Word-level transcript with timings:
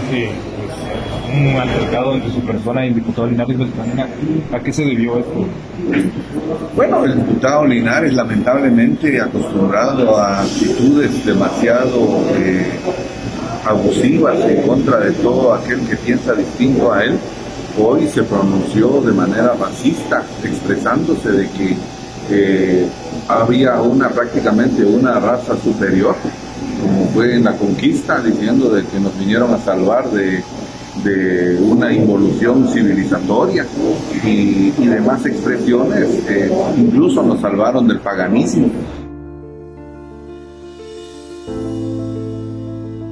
pues, 0.00 0.30
un 1.34 1.56
altercado 1.56 2.14
entre 2.14 2.30
su 2.30 2.40
persona 2.40 2.84
y 2.84 2.88
el 2.88 2.94
diputado 2.94 3.26
Linares 3.26 3.58
Beltranena. 3.58 4.06
¿A 4.52 4.60
qué 4.60 4.72
se 4.72 4.84
debió 4.84 5.18
esto? 5.18 5.46
Bueno, 6.76 7.04
el 7.04 7.16
diputado 7.16 7.64
Linares 7.66 8.12
lamentablemente 8.12 9.20
acostumbrado 9.20 10.16
a 10.18 10.42
actitudes 10.42 11.24
demasiado 11.24 12.24
eh, 12.34 12.66
abusivas 13.64 14.38
en 14.40 14.62
contra 14.62 14.98
de 14.98 15.12
todo 15.12 15.54
aquel 15.54 15.80
que 15.80 15.96
piensa 15.96 16.34
distinto 16.34 16.92
a 16.92 17.04
él, 17.04 17.18
hoy 17.78 18.06
se 18.08 18.22
pronunció 18.24 19.00
de 19.00 19.12
manera 19.12 19.54
racista, 19.58 20.22
expresándose 20.42 21.30
de 21.30 21.48
que 21.50 21.76
eh, 22.30 22.88
había 23.28 23.80
una 23.80 24.08
prácticamente 24.08 24.84
una 24.84 25.18
raza 25.18 25.56
superior, 25.56 26.14
como 26.82 27.06
fue 27.06 27.36
en 27.36 27.44
la 27.44 27.56
conquista, 27.56 28.20
diciendo 28.20 28.68
de 28.70 28.84
que 28.84 28.98
nos 29.00 29.18
vinieron 29.18 29.54
a 29.54 29.58
salvar 29.58 30.10
de, 30.10 30.42
una 31.60 31.92
involución 31.92 32.68
civilizatoria 32.68 33.66
y, 34.24 34.70
demás 34.70 35.24
expresiones, 35.24 36.06
incluso 36.76 37.22
nos 37.22 37.40
salvaron 37.40 37.88
del 37.88 37.98
paganismo. 38.00 38.68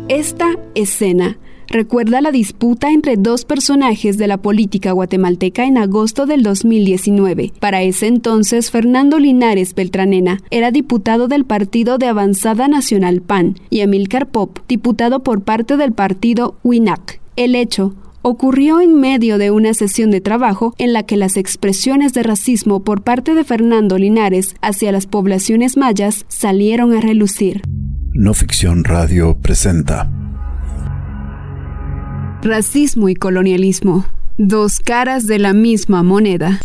Esta 0.09 0.51
escena 0.75 1.39
recuerda 1.71 2.21
la 2.21 2.33
disputa 2.33 2.91
entre 2.91 3.17
dos 3.17 3.45
personajes 3.45 4.19
de 4.19 4.27
la 4.27 4.37
política 4.37 4.93
guatemalteca 4.93 5.65
en 5.65 5.79
agosto 5.79 6.27
del 6.27 6.43
2019. 6.43 7.53
Para 7.61 7.83
ese 7.83 8.09
entonces, 8.09 8.71
Fernando 8.71 9.19
Linares 9.19 9.75
Beltranena 9.75 10.43
era 10.51 10.73
diputado 10.73 11.29
del 11.29 11.45
Partido 11.45 11.97
de 11.97 12.09
Avanzada 12.09 12.69
Nacional 12.69 13.23
PAN 13.23 13.55
y 13.71 13.81
Emilcar 13.81 14.27
Pop, 14.29 14.59
diputado 14.69 15.21
por 15.21 15.43
parte 15.43 15.77
del 15.77 15.93
partido 15.93 16.57
WINAC. 16.65 17.21
El 17.37 17.55
hecho 17.55 17.95
ocurrió 18.23 18.81
en 18.81 19.01
medio 19.01 19.39
de 19.39 19.51
una 19.51 19.73
sesión 19.73 20.11
de 20.11 20.21
trabajo 20.21 20.75
en 20.77 20.93
la 20.93 21.05
que 21.05 21.17
las 21.17 21.37
expresiones 21.37 22.13
de 22.13 22.23
racismo 22.23 22.81
por 22.81 23.03
parte 23.03 23.35
de 23.35 23.45
Fernando 23.45 23.97
Linares 23.97 24.57
hacia 24.61 24.93
las 24.93 25.07
poblaciones 25.07 25.77
mayas 25.77 26.27
salieron 26.29 26.93
a 26.93 27.01
relucir. 27.01 27.63
No 28.13 28.35
Ficción 28.35 28.85
Radio 28.85 29.39
presenta 29.41 30.11
Racismo 32.43 33.11
y 33.11 33.15
colonialismo, 33.15 34.07
dos 34.39 34.81
caras 34.81 35.27
de 35.27 35.39
la 35.39 35.53
misma 35.53 36.03
moneda. 36.03 36.59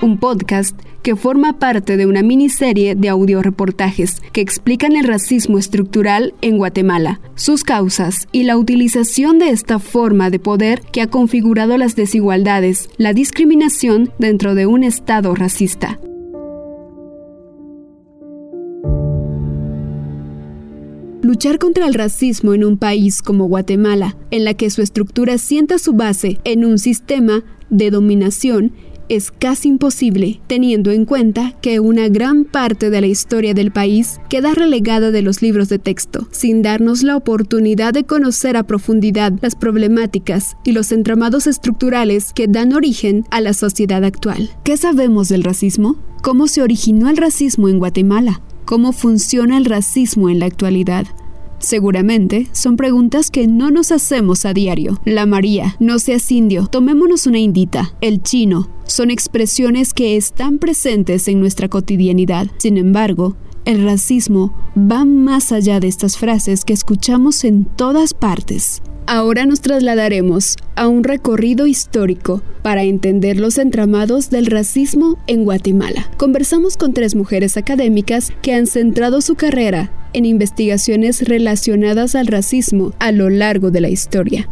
Un 0.00 0.16
podcast 0.18 0.80
que 1.02 1.14
forma 1.14 1.58
parte 1.58 1.98
de 1.98 2.06
una 2.06 2.22
miniserie 2.22 2.94
de 2.94 3.10
audioreportajes 3.10 4.22
que 4.32 4.40
explican 4.40 4.96
el 4.96 5.06
racismo 5.06 5.58
estructural 5.58 6.32
en 6.40 6.56
Guatemala, 6.56 7.20
sus 7.34 7.64
causas 7.64 8.28
y 8.32 8.44
la 8.44 8.56
utilización 8.56 9.40
de 9.40 9.50
esta 9.50 9.78
forma 9.78 10.30
de 10.30 10.38
poder 10.38 10.80
que 10.80 11.02
ha 11.02 11.06
configurado 11.06 11.76
las 11.76 11.96
desigualdades, 11.96 12.88
la 12.96 13.12
discriminación 13.12 14.10
dentro 14.18 14.54
de 14.54 14.64
un 14.64 14.84
Estado 14.84 15.34
racista. 15.34 15.98
Luchar 21.32 21.58
contra 21.58 21.86
el 21.86 21.94
racismo 21.94 22.52
en 22.52 22.62
un 22.62 22.76
país 22.76 23.22
como 23.22 23.46
Guatemala, 23.46 24.18
en 24.30 24.44
la 24.44 24.52
que 24.52 24.68
su 24.68 24.82
estructura 24.82 25.38
sienta 25.38 25.78
su 25.78 25.94
base 25.94 26.38
en 26.44 26.62
un 26.62 26.78
sistema 26.78 27.42
de 27.70 27.90
dominación, 27.90 28.72
es 29.08 29.30
casi 29.30 29.68
imposible, 29.68 30.42
teniendo 30.46 30.90
en 30.90 31.06
cuenta 31.06 31.54
que 31.62 31.80
una 31.80 32.10
gran 32.10 32.44
parte 32.44 32.90
de 32.90 33.00
la 33.00 33.06
historia 33.06 33.54
del 33.54 33.72
país 33.72 34.20
queda 34.28 34.52
relegada 34.52 35.10
de 35.10 35.22
los 35.22 35.40
libros 35.40 35.70
de 35.70 35.78
texto, 35.78 36.28
sin 36.32 36.60
darnos 36.60 37.02
la 37.02 37.16
oportunidad 37.16 37.94
de 37.94 38.04
conocer 38.04 38.58
a 38.58 38.64
profundidad 38.66 39.32
las 39.40 39.56
problemáticas 39.56 40.58
y 40.66 40.72
los 40.72 40.92
entramados 40.92 41.46
estructurales 41.46 42.34
que 42.34 42.46
dan 42.46 42.74
origen 42.74 43.24
a 43.30 43.40
la 43.40 43.54
sociedad 43.54 44.04
actual. 44.04 44.50
¿Qué 44.64 44.76
sabemos 44.76 45.30
del 45.30 45.44
racismo? 45.44 45.96
¿Cómo 46.22 46.46
se 46.46 46.60
originó 46.60 47.08
el 47.08 47.16
racismo 47.16 47.70
en 47.70 47.78
Guatemala? 47.78 48.42
¿Cómo 48.66 48.92
funciona 48.92 49.56
el 49.56 49.64
racismo 49.64 50.28
en 50.28 50.38
la 50.38 50.46
actualidad? 50.46 51.06
Seguramente 51.62 52.48
son 52.50 52.76
preguntas 52.76 53.30
que 53.30 53.46
no 53.46 53.70
nos 53.70 53.92
hacemos 53.92 54.44
a 54.44 54.52
diario. 54.52 55.00
La 55.04 55.26
María, 55.26 55.76
no 55.78 56.00
seas 56.00 56.30
indio, 56.32 56.66
tomémonos 56.66 57.28
una 57.28 57.38
indita. 57.38 57.94
El 58.00 58.20
chino, 58.20 58.68
son 58.84 59.12
expresiones 59.12 59.94
que 59.94 60.16
están 60.16 60.58
presentes 60.58 61.28
en 61.28 61.38
nuestra 61.38 61.68
cotidianidad. 61.68 62.48
Sin 62.58 62.78
embargo, 62.78 63.36
el 63.64 63.84
racismo 63.84 64.52
va 64.76 65.04
más 65.04 65.52
allá 65.52 65.80
de 65.80 65.88
estas 65.88 66.16
frases 66.16 66.64
que 66.64 66.72
escuchamos 66.72 67.44
en 67.44 67.64
todas 67.64 68.14
partes. 68.14 68.82
Ahora 69.06 69.46
nos 69.46 69.60
trasladaremos 69.60 70.56
a 70.76 70.86
un 70.86 71.04
recorrido 71.04 71.66
histórico 71.66 72.40
para 72.62 72.84
entender 72.84 73.38
los 73.38 73.58
entramados 73.58 74.30
del 74.30 74.46
racismo 74.46 75.18
en 75.26 75.44
Guatemala. 75.44 76.10
Conversamos 76.16 76.76
con 76.76 76.94
tres 76.94 77.14
mujeres 77.14 77.56
académicas 77.56 78.32
que 78.42 78.54
han 78.54 78.66
centrado 78.66 79.20
su 79.20 79.34
carrera 79.34 79.90
en 80.12 80.24
investigaciones 80.24 81.28
relacionadas 81.28 82.14
al 82.14 82.28
racismo 82.28 82.92
a 83.00 83.12
lo 83.12 83.28
largo 83.28 83.70
de 83.70 83.80
la 83.80 83.90
historia. 83.90 84.48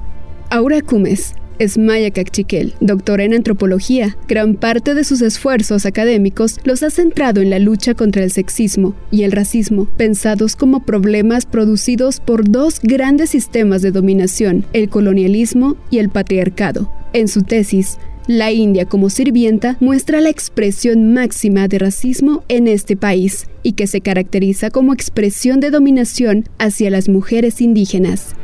Aura 0.51 0.81
Cumes, 0.83 1.35
es 1.61 1.77
Maya 1.77 2.11
Cachiquel, 2.11 2.73
doctora 2.81 3.23
en 3.23 3.35
antropología. 3.35 4.17
Gran 4.27 4.55
parte 4.55 4.95
de 4.95 5.05
sus 5.05 5.21
esfuerzos 5.21 5.85
académicos 5.87 6.59
los 6.65 6.83
ha 6.83 6.91
centrado 6.91 7.43
en 7.43 7.51
la 7.51 7.59
lucha 7.59 7.95
contra 7.95 8.25
el 8.25 8.31
sexismo 8.31 8.97
y 9.11 9.23
el 9.23 9.33
racismo, 9.33 9.87
pensados 9.97 10.57
como 10.57 10.85
problemas 10.85 11.45
producidos 11.45 12.19
por 12.19 12.51
dos 12.51 12.81
grandes 12.83 13.31
sistemas 13.31 13.83
de 13.83 13.93
dominación, 13.93 14.65
el 14.73 14.89
colonialismo 14.89 15.77
y 15.91 15.99
el 15.99 16.09
patriarcado. 16.09 16.91
En 17.13 17.29
su 17.29 17.43
tesis, 17.43 17.99
la 18.27 18.53
India 18.53 18.87
como 18.87 19.11
sirvienta 19.11 19.77
muestra 19.81 20.21
la 20.23 20.31
expresión 20.31 21.13
máxima 21.13 21.69
de 21.69 21.79
racismo 21.79 22.43
en 22.49 22.69
este 22.69 22.97
país 22.97 23.49
y 23.63 23.73
que 23.73 23.87
se 23.87 24.01
caracteriza 24.01 24.71
como 24.71 24.95
expresión 24.95 25.61
de 25.61 25.71
dominación 25.71 26.49
hacia 26.59 26.89
las 26.89 27.11
mujeres 27.11 27.61
indígenas. 27.61 28.35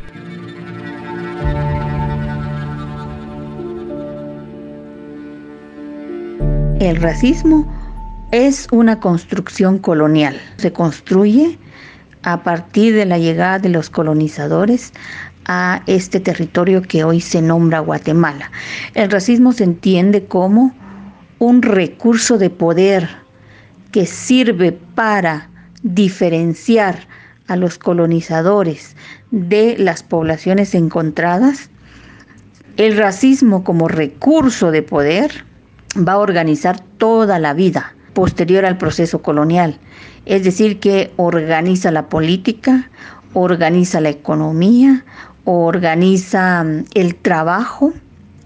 El 6.79 6.97
racismo 6.97 7.65
es 8.31 8.67
una 8.71 8.99
construcción 8.99 9.79
colonial. 9.79 10.39
Se 10.57 10.71
construye 10.71 11.57
a 12.21 12.43
partir 12.43 12.93
de 12.93 13.05
la 13.05 13.17
llegada 13.17 13.57
de 13.57 13.69
los 13.69 13.89
colonizadores 13.89 14.93
a 15.45 15.81
este 15.87 16.19
territorio 16.19 16.83
que 16.83 17.03
hoy 17.03 17.19
se 17.19 17.41
nombra 17.41 17.79
Guatemala. 17.79 18.51
El 18.93 19.09
racismo 19.09 19.53
se 19.53 19.63
entiende 19.63 20.25
como 20.25 20.71
un 21.39 21.63
recurso 21.63 22.37
de 22.37 22.51
poder 22.51 23.09
que 23.91 24.05
sirve 24.05 24.71
para 24.71 25.49
diferenciar 25.81 27.07
a 27.47 27.55
los 27.55 27.79
colonizadores 27.79 28.95
de 29.31 29.77
las 29.79 30.03
poblaciones 30.03 30.75
encontradas. 30.75 31.71
El 32.75 32.95
racismo 32.97 33.63
como 33.63 33.87
recurso 33.87 34.69
de 34.69 34.83
poder 34.83 35.46
va 35.97 36.13
a 36.13 36.19
organizar 36.19 36.79
toda 36.97 37.39
la 37.39 37.53
vida 37.53 37.95
posterior 38.13 38.65
al 38.65 38.77
proceso 38.77 39.21
colonial. 39.21 39.79
Es 40.25 40.43
decir, 40.43 40.79
que 40.79 41.11
organiza 41.17 41.91
la 41.91 42.09
política, 42.09 42.89
organiza 43.33 44.01
la 44.01 44.09
economía, 44.09 45.05
organiza 45.45 46.63
mm, 46.63 46.85
el 46.95 47.15
trabajo 47.15 47.93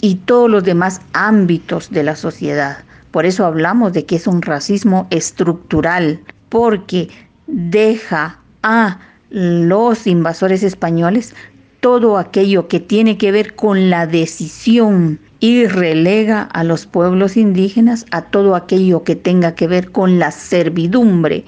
y 0.01 0.15
todos 0.15 0.49
los 0.49 0.63
demás 0.63 1.01
ámbitos 1.13 1.89
de 1.89 2.03
la 2.03 2.15
sociedad. 2.15 2.79
Por 3.11 3.25
eso 3.25 3.45
hablamos 3.45 3.93
de 3.93 4.05
que 4.05 4.15
es 4.15 4.27
un 4.27 4.41
racismo 4.41 5.07
estructural, 5.09 6.21
porque 6.49 7.09
deja 7.47 8.39
a 8.63 8.99
los 9.29 10.07
invasores 10.07 10.63
españoles 10.63 11.33
todo 11.79 12.17
aquello 12.17 12.67
que 12.67 12.79
tiene 12.79 13.17
que 13.17 13.31
ver 13.31 13.55
con 13.55 13.89
la 13.89 14.05
decisión 14.05 15.19
y 15.41 15.65
relega 15.65 16.43
a 16.43 16.63
los 16.63 16.85
pueblos 16.85 17.35
indígenas 17.35 18.05
a 18.11 18.21
todo 18.21 18.55
aquello 18.55 19.03
que 19.03 19.15
tenga 19.17 19.55
que 19.55 19.67
ver 19.67 19.91
con 19.91 20.19
la 20.19 20.31
servidumbre 20.31 21.43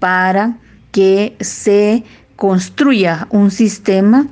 para 0.00 0.58
que 0.90 1.36
se 1.40 2.04
construya 2.34 3.28
un 3.30 3.52
sistema 3.52 4.26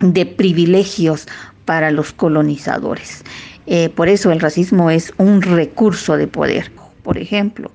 de 0.00 0.26
privilegios 0.26 1.26
para 1.64 1.90
los 1.90 2.12
colonizadores. 2.12 3.24
Eh, 3.66 3.88
por 3.88 4.08
eso 4.08 4.30
el 4.30 4.40
racismo 4.40 4.90
es 4.90 5.12
un 5.16 5.40
recurso 5.40 6.16
de 6.16 6.26
poder. 6.26 6.70
Por 7.02 7.16
ejemplo, 7.16 7.70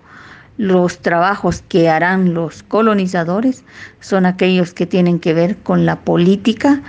los 0.57 0.99
trabajos 0.99 1.63
que 1.67 1.89
harán 1.89 2.35
los 2.35 2.61
colonizadores 2.61 3.63
son 4.01 4.27
aquellos 4.27 4.73
que 4.73 4.85
tienen 4.85 5.19
que 5.19 5.33
ver 5.33 5.57
con 5.57 5.87
la 5.87 6.01
política, 6.01 6.83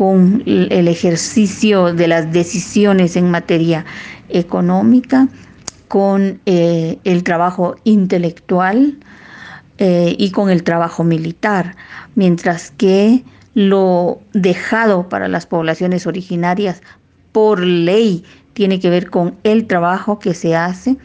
con 0.00 0.42
el 0.46 0.88
ejercicio 0.88 1.92
de 1.92 2.08
las 2.08 2.32
decisiones 2.32 3.16
en 3.16 3.30
materia 3.30 3.84
económica 4.30 5.28
con 5.88 6.40
eh, 6.46 6.96
el 7.04 7.22
trabajo 7.22 7.76
intelectual 7.84 8.98
eh, 9.76 10.16
y 10.18 10.30
con 10.30 10.48
el 10.48 10.62
trabajo 10.62 11.04
militar, 11.04 11.76
mientras 12.14 12.70
que 12.70 13.24
lo 13.52 14.22
dejado 14.32 15.10
para 15.10 15.28
las 15.28 15.44
poblaciones 15.44 16.06
originarias 16.06 16.80
por 17.32 17.60
ley 17.60 18.24
tiene 18.54 18.80
que 18.80 18.88
ver 18.88 19.10
con 19.10 19.36
el 19.42 19.66
trabajo 19.66 20.18
que 20.18 20.32
se 20.32 20.56
hace 20.56 20.96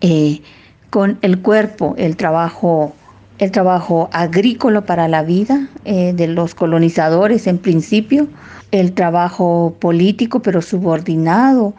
eh, 0.00 0.40
con 0.88 1.18
el 1.20 1.42
cuerpo, 1.42 1.94
el 1.98 2.16
trabajo, 2.16 2.96
el 3.42 3.50
trabajo 3.50 4.08
agrícola 4.12 4.82
para 4.82 5.08
la 5.08 5.24
vida 5.24 5.68
de 5.84 6.28
los 6.28 6.54
colonizadores 6.54 7.48
en 7.48 7.58
principio, 7.58 8.28
el 8.70 8.92
trabajo 8.92 9.76
político 9.80 10.42
pero 10.42 10.62
subordinado 10.62 11.74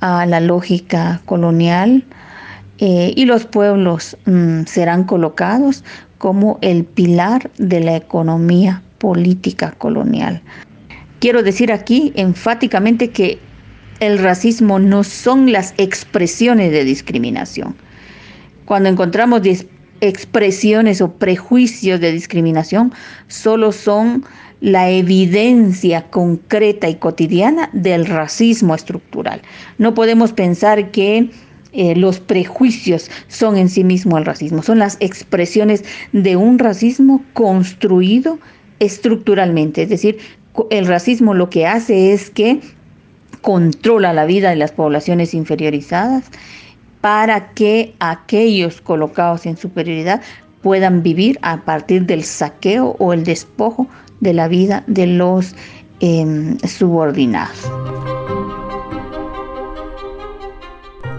a 0.00 0.24
la 0.26 0.40
lógica 0.40 1.20
colonial 1.26 2.04
eh, 2.78 3.12
y 3.14 3.24
los 3.26 3.44
pueblos 3.44 4.16
mm, 4.24 4.64
serán 4.66 5.04
colocados 5.04 5.84
como 6.18 6.58
el 6.62 6.84
pilar 6.84 7.50
de 7.58 7.80
la 7.80 7.96
economía 7.96 8.82
política 8.98 9.72
colonial. 9.72 10.40
Quiero 11.18 11.42
decir 11.42 11.72
aquí 11.72 12.12
enfáticamente 12.14 13.10
que 13.10 13.38
el 14.00 14.18
racismo 14.18 14.78
no 14.78 15.04
son 15.04 15.52
las 15.52 15.74
expresiones 15.76 16.72
de 16.72 16.84
discriminación. 16.84 17.74
Cuando 18.64 18.88
encontramos 18.88 19.42
expresiones 20.00 21.00
o 21.00 21.12
prejuicios 21.12 22.00
de 22.00 22.12
discriminación, 22.12 22.92
solo 23.28 23.72
son 23.72 24.24
la 24.60 24.90
evidencia 24.90 26.02
concreta 26.10 26.88
y 26.88 26.96
cotidiana 26.96 27.70
del 27.72 28.06
racismo 28.06 28.74
estructural. 28.74 29.40
No 29.78 29.94
podemos 29.94 30.32
pensar 30.32 30.90
que 30.90 31.30
eh, 31.72 31.94
los 31.96 32.20
prejuicios 32.20 33.10
son 33.28 33.56
en 33.56 33.68
sí 33.68 33.84
mismo 33.84 34.18
el 34.18 34.24
racismo, 34.24 34.62
son 34.62 34.78
las 34.78 34.96
expresiones 35.00 35.84
de 36.12 36.36
un 36.36 36.58
racismo 36.58 37.24
construido 37.32 38.38
estructuralmente. 38.80 39.82
Es 39.82 39.88
decir, 39.88 40.18
el 40.70 40.86
racismo 40.86 41.32
lo 41.32 41.48
que 41.48 41.66
hace 41.66 42.12
es 42.12 42.28
que 42.28 42.60
controla 43.40 44.12
la 44.12 44.26
vida 44.26 44.50
de 44.50 44.56
las 44.56 44.72
poblaciones 44.72 45.32
inferiorizadas 45.32 46.24
para 47.00 47.52
que 47.52 47.94
aquellos 47.98 48.80
colocados 48.80 49.46
en 49.46 49.56
superioridad 49.56 50.22
puedan 50.62 51.02
vivir 51.02 51.38
a 51.42 51.62
partir 51.62 52.04
del 52.04 52.22
saqueo 52.24 52.96
o 52.98 53.12
el 53.12 53.24
despojo 53.24 53.88
de 54.20 54.34
la 54.34 54.48
vida 54.48 54.84
de 54.86 55.06
los 55.06 55.54
em, 56.00 56.58
subordinados. 56.58 57.70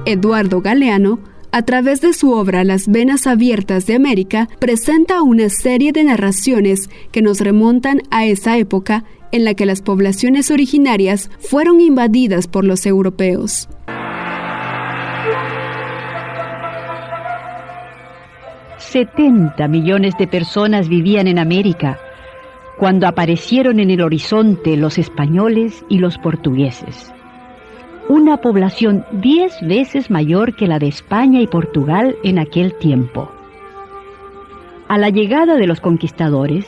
Eduardo 0.05 0.61
Galeano, 0.61 1.19
a 1.51 1.63
través 1.63 2.01
de 2.01 2.13
su 2.13 2.31
obra 2.31 2.63
Las 2.63 2.87
Venas 2.87 3.27
Abiertas 3.27 3.85
de 3.85 3.95
América, 3.95 4.47
presenta 4.59 5.21
una 5.21 5.49
serie 5.49 5.91
de 5.91 6.03
narraciones 6.03 6.89
que 7.11 7.21
nos 7.21 7.39
remontan 7.39 8.01
a 8.09 8.25
esa 8.25 8.57
época 8.57 9.03
en 9.31 9.45
la 9.45 9.53
que 9.53 9.65
las 9.65 9.81
poblaciones 9.81 10.51
originarias 10.51 11.29
fueron 11.39 11.79
invadidas 11.81 12.47
por 12.47 12.65
los 12.65 12.85
europeos. 12.85 13.69
70 18.91 19.69
millones 19.69 20.17
de 20.17 20.27
personas 20.27 20.89
vivían 20.89 21.27
en 21.27 21.39
América 21.39 21.97
cuando 22.77 23.07
aparecieron 23.07 23.79
en 23.79 23.89
el 23.89 24.01
horizonte 24.01 24.75
los 24.75 24.97
españoles 24.97 25.85
y 25.87 25.99
los 25.99 26.17
portugueses. 26.17 27.13
Una 28.09 28.35
población 28.41 29.05
diez 29.13 29.55
veces 29.61 30.11
mayor 30.11 30.57
que 30.57 30.67
la 30.67 30.77
de 30.77 30.89
España 30.89 31.39
y 31.39 31.47
Portugal 31.47 32.17
en 32.25 32.37
aquel 32.37 32.73
tiempo. 32.79 33.31
A 34.89 34.97
la 34.97 35.09
llegada 35.09 35.55
de 35.55 35.67
los 35.67 35.79
conquistadores, 35.79 36.65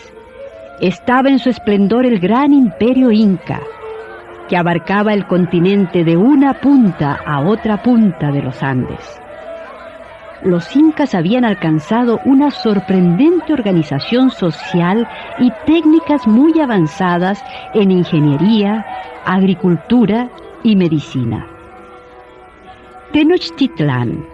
estaba 0.80 1.28
en 1.28 1.40
su 1.40 1.50
esplendor 1.50 2.06
el 2.06 2.20
gran 2.20 2.54
imperio 2.54 3.12
inca, 3.12 3.60
que 4.48 4.56
abarcaba 4.56 5.14
el 5.14 5.28
continente 5.28 6.06
de 6.06 6.16
una 6.16 6.62
punta 6.62 7.20
a 7.26 7.42
otra 7.42 7.84
punta 7.84 8.32
de 8.32 8.44
los 8.44 8.64
Andes 8.64 9.23
los 10.46 10.76
incas 10.76 11.16
habían 11.16 11.46
alcanzado 11.46 12.20
una 12.26 12.52
sorprendente 12.52 13.54
organización 13.54 14.30
social 14.30 15.08
y 15.40 15.52
técnicas 15.66 16.28
muy 16.28 16.60
avanzadas 16.60 17.44
en 17.74 17.92
ingeniería, 17.92 18.86
agricultura 19.26 20.30
y 20.64 20.76
medicina. 20.76 21.48
Tenochtitlán, 23.12 24.26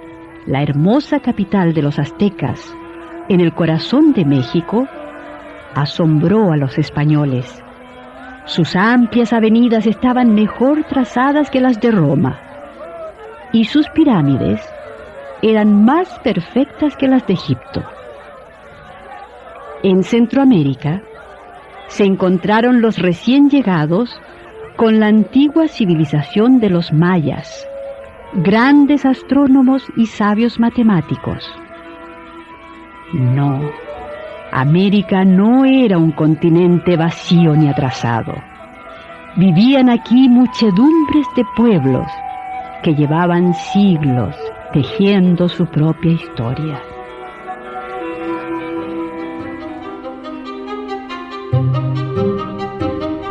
la 0.45 0.63
hermosa 0.63 1.19
capital 1.19 1.73
de 1.73 1.81
los 1.81 1.99
aztecas, 1.99 2.73
en 3.27 3.41
el 3.41 3.53
corazón 3.53 4.13
de 4.13 4.25
México, 4.25 4.87
asombró 5.75 6.51
a 6.51 6.57
los 6.57 6.77
españoles. 6.77 7.63
Sus 8.45 8.75
amplias 8.75 9.31
avenidas 9.33 9.85
estaban 9.85 10.33
mejor 10.33 10.83
trazadas 10.85 11.51
que 11.51 11.61
las 11.61 11.79
de 11.79 11.91
Roma 11.91 12.39
y 13.51 13.65
sus 13.65 13.87
pirámides 13.89 14.61
eran 15.41 15.85
más 15.85 16.19
perfectas 16.19 16.95
que 16.97 17.07
las 17.07 17.25
de 17.27 17.33
Egipto. 17.33 17.83
En 19.83 20.03
Centroamérica 20.03 21.01
se 21.87 22.03
encontraron 22.03 22.81
los 22.81 22.99
recién 22.99 23.49
llegados 23.49 24.19
con 24.75 24.99
la 24.99 25.07
antigua 25.07 25.67
civilización 25.67 26.59
de 26.59 26.69
los 26.69 26.91
mayas, 26.91 27.67
grandes 28.33 29.05
astrónomos 29.05 29.83
y 29.95 30.05
sabios 30.05 30.59
matemáticos. 30.59 31.49
No, 33.13 33.61
América 34.51 35.23
no 35.23 35.65
era 35.65 35.97
un 35.97 36.11
continente 36.11 36.95
vacío 36.95 37.55
ni 37.55 37.69
atrasado. 37.69 38.35
Vivían 39.37 39.89
aquí 39.89 40.27
muchedumbres 40.27 41.27
de 41.35 41.45
pueblos 41.55 42.07
que 42.83 42.93
llevaban 42.93 43.53
siglos 43.53 44.35
tejiendo 44.73 45.49
su 45.49 45.65
propia 45.65 46.11
historia. 46.11 46.83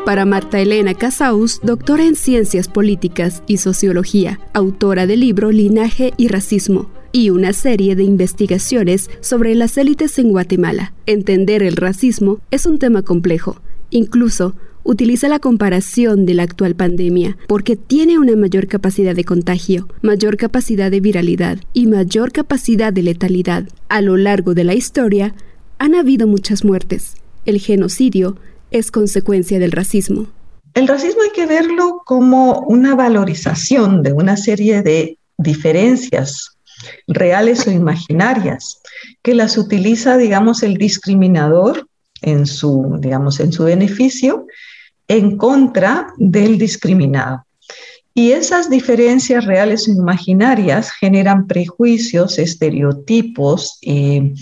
Para 0.04 0.24
Marta 0.24 0.58
Elena 0.58 0.94
Casaus, 0.94 1.60
doctora 1.62 2.04
en 2.04 2.16
Ciencias 2.16 2.66
Políticas 2.66 3.42
y 3.46 3.58
Sociología, 3.58 4.40
autora 4.52 5.06
del 5.06 5.20
libro 5.20 5.52
Linaje 5.52 6.12
y 6.16 6.28
Racismo, 6.28 6.90
y 7.12 7.30
una 7.30 7.52
serie 7.52 7.94
de 7.94 8.02
investigaciones 8.02 9.10
sobre 9.20 9.54
las 9.54 9.76
élites 9.78 10.18
en 10.18 10.30
Guatemala. 10.30 10.92
Entender 11.06 11.62
el 11.62 11.76
racismo 11.76 12.40
es 12.50 12.66
un 12.66 12.78
tema 12.78 13.02
complejo, 13.02 13.60
incluso 13.90 14.54
utiliza 14.88 15.28
la 15.28 15.38
comparación 15.38 16.24
de 16.24 16.32
la 16.32 16.44
actual 16.44 16.74
pandemia 16.74 17.36
porque 17.46 17.76
tiene 17.76 18.18
una 18.18 18.34
mayor 18.36 18.68
capacidad 18.68 19.14
de 19.14 19.22
contagio, 19.22 19.86
mayor 20.00 20.38
capacidad 20.38 20.90
de 20.90 21.00
viralidad 21.00 21.58
y 21.74 21.86
mayor 21.86 22.32
capacidad 22.32 22.90
de 22.90 23.02
letalidad. 23.02 23.64
A 23.90 24.00
lo 24.00 24.16
largo 24.16 24.54
de 24.54 24.64
la 24.64 24.72
historia, 24.72 25.34
han 25.78 25.94
habido 25.94 26.26
muchas 26.26 26.64
muertes. 26.64 27.16
El 27.44 27.60
genocidio 27.60 28.38
es 28.70 28.90
consecuencia 28.90 29.58
del 29.58 29.72
racismo. 29.72 30.28
El 30.72 30.88
racismo 30.88 31.20
hay 31.20 31.32
que 31.34 31.44
verlo 31.44 32.00
como 32.06 32.60
una 32.60 32.94
valorización 32.94 34.02
de 34.02 34.14
una 34.14 34.38
serie 34.38 34.80
de 34.80 35.18
diferencias 35.36 36.56
reales 37.06 37.66
o 37.66 37.70
imaginarias 37.70 38.80
que 39.22 39.34
las 39.34 39.58
utiliza, 39.58 40.16
digamos, 40.16 40.62
el 40.62 40.78
discriminador 40.78 41.86
en 42.22 42.46
su, 42.46 42.96
digamos, 43.00 43.38
en 43.40 43.52
su 43.52 43.64
beneficio 43.64 44.46
en 45.08 45.36
contra 45.36 46.12
del 46.18 46.58
discriminado. 46.58 47.44
Y 48.14 48.32
esas 48.32 48.68
diferencias 48.68 49.44
reales 49.44 49.88
e 49.88 49.92
imaginarias 49.92 50.90
generan 50.90 51.46
prejuicios, 51.46 52.38
estereotipos, 52.38 53.78
eh, 53.82 54.34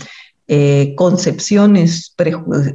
eh, 0.48 0.94
concepciones, 0.96 2.14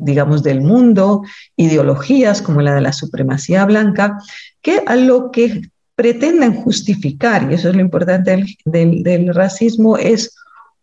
digamos, 0.02 0.44
del 0.44 0.62
mundo, 0.62 1.24
ideologías 1.56 2.42
como 2.42 2.62
la 2.62 2.76
de 2.76 2.82
la 2.82 2.94
supremacía 2.94 3.66
blanca, 3.66 4.18
que 4.62 4.84
a 4.86 4.96
lo 4.96 5.32
que 5.32 5.62
pretenden 5.96 6.54
justificar, 6.54 7.50
y 7.50 7.56
eso 7.56 7.70
es 7.70 7.76
lo 7.76 7.82
importante 7.82 8.46
del 8.66 9.34
racismo, 9.34 9.98
es 9.98 10.36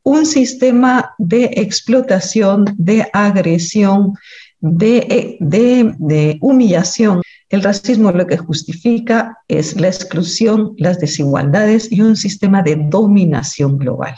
un 0.03 0.25
sistema 0.25 1.15
de 1.19 1.45
explotación, 1.57 2.65
de 2.79 3.07
agresión, 3.13 4.15
de, 4.61 5.37
de, 5.41 6.39
humillación. 6.41 7.23
El 7.49 7.63
racismo 7.63 8.13
lo 8.13 8.27
que 8.27 8.37
justifica 8.37 9.39
es 9.49 9.81
la 9.81 9.89
exclusión, 9.89 10.75
las 10.77 10.99
desigualdades 10.99 11.91
y 11.91 12.03
un 12.03 12.17
sistema 12.17 12.63
de 12.63 12.77
dominación 12.77 13.79
global. 13.79 14.15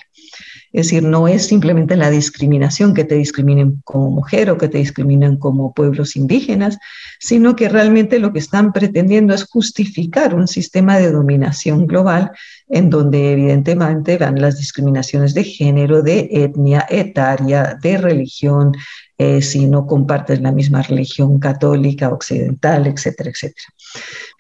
Es 0.73 0.87
decir, 0.87 1.03
no 1.03 1.27
es 1.27 1.47
simplemente 1.47 1.97
la 1.97 2.11
discriminación 2.11 2.95
que 2.95 3.05
te 3.05 3.17
discriminen 3.17 3.81
como 3.85 4.11
mujer 4.11 4.51
o 4.51 4.59
que 4.59 4.69
te 4.69 4.79
discriminan 4.79 5.37
como 5.37 5.75
pueblos 5.75 6.15
indígenas, 6.15 6.79
sino 7.19 7.57
que 7.57 7.69
realmente 7.69 8.21
lo 8.21 8.33
que 8.33 8.39
están 8.39 8.73
pretendiendo 8.73 9.35
es 9.35 9.45
justificar 9.45 10.35
un 10.35 10.47
sistema 10.47 10.99
de 10.99 11.11
dominación 11.11 11.87
global 11.87 12.31
en 12.69 12.89
donde 12.89 13.33
evidentemente 13.33 14.17
van 14.17 14.41
las 14.41 14.59
discriminaciones 14.59 15.35
de 15.35 15.43
género, 15.43 16.03
de 16.03 16.29
etnia, 16.31 16.87
etaria, 16.89 17.77
de 17.83 17.99
religión, 17.99 18.73
eh, 19.19 19.43
si 19.43 19.67
no 19.67 19.87
compartes 19.87 20.41
la 20.41 20.53
misma 20.53 20.83
religión 20.83 21.41
católica, 21.41 22.11
occidental, 22.11 22.87
etcétera, 22.87 23.31
etcétera. 23.31 23.67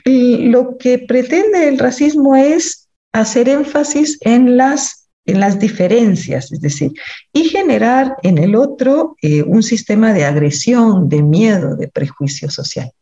Y 0.04 0.46
lo 0.46 0.78
que 0.78 0.98
pretende 1.00 1.68
el 1.68 1.78
racismo 1.78 2.36
es 2.36 2.88
hacer 3.12 3.48
énfasis 3.48 4.16
en 4.20 4.56
las 4.56 4.99
en 5.30 5.40
las 5.40 5.58
diferencias, 5.58 6.52
es 6.52 6.60
decir, 6.60 6.92
y 7.32 7.44
generar 7.44 8.16
en 8.22 8.38
el 8.38 8.54
otro 8.56 9.16
eh, 9.22 9.42
un 9.42 9.62
sistema 9.62 10.12
de 10.12 10.24
agresión, 10.24 11.08
de 11.08 11.22
miedo, 11.22 11.76
de 11.76 11.88
prejuicio 11.88 12.50
social. 12.50 12.92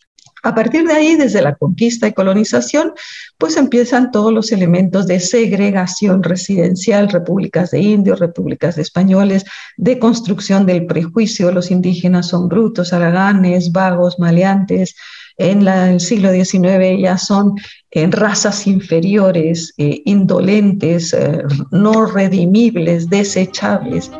A 0.42 0.54
partir 0.54 0.87
de 0.87 0.92
ahí, 0.94 1.16
desde 1.16 1.42
la 1.42 1.56
conquista 1.56 2.06
y 2.06 2.12
colonización, 2.12 2.92
pues 3.38 3.56
empiezan 3.56 4.12
todos 4.12 4.32
los 4.32 4.52
elementos 4.52 5.06
de 5.06 5.18
segregación 5.18 6.23
residencial, 6.23 7.08
repúblicas 7.08 7.73
de 7.73 7.80
indios, 7.80 8.20
repúblicas 8.20 8.76
de 8.76 8.82
españoles, 8.82 9.44
de 9.76 9.99
construcción 9.99 10.64
del 10.64 10.87
prejuicio, 10.87 11.50
los 11.50 11.70
indígenas 11.70 12.28
son 12.28 12.49
brutos, 12.49 12.92
haraganes, 12.92 13.73
vagos, 13.73 14.18
maleantes, 14.18 14.94
en 15.38 15.66
el 15.66 16.00
siglo 16.00 16.33
XIX 16.33 17.00
ya 17.00 17.16
son 17.16 17.54
en 17.92 18.12
razas 18.12 18.66
inferiores, 18.66 19.73
eh, 19.78 20.02
indolentes, 20.04 21.14
eh, 21.14 21.42
no 21.71 22.07
redimibles, 22.07 23.09
desechables. 23.09 24.11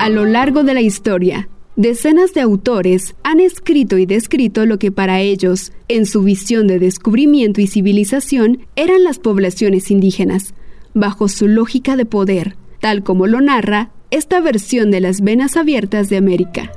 A 0.00 0.08
lo 0.08 0.24
largo 0.24 0.64
de 0.64 0.74
la 0.74 0.80
historia, 0.80 1.48
decenas 1.76 2.32
de 2.32 2.40
autores 2.40 3.14
han 3.22 3.40
escrito 3.40 3.98
y 3.98 4.06
descrito 4.06 4.64
lo 4.64 4.78
que 4.78 4.90
para 4.90 5.20
ellos, 5.20 5.72
en 5.88 6.06
su 6.06 6.22
visión 6.22 6.66
de 6.66 6.78
descubrimiento 6.78 7.60
y 7.60 7.66
civilización, 7.66 8.66
eran 8.76 9.04
las 9.04 9.18
poblaciones 9.18 9.90
indígenas, 9.90 10.54
bajo 10.94 11.28
su 11.28 11.46
lógica 11.48 11.96
de 11.96 12.06
poder, 12.06 12.56
tal 12.80 13.02
como 13.02 13.26
lo 13.26 13.42
narra 13.42 13.90
esta 14.10 14.40
versión 14.40 14.90
de 14.90 15.00
las 15.00 15.20
venas 15.20 15.58
abiertas 15.58 16.08
de 16.08 16.16
América. 16.16 16.72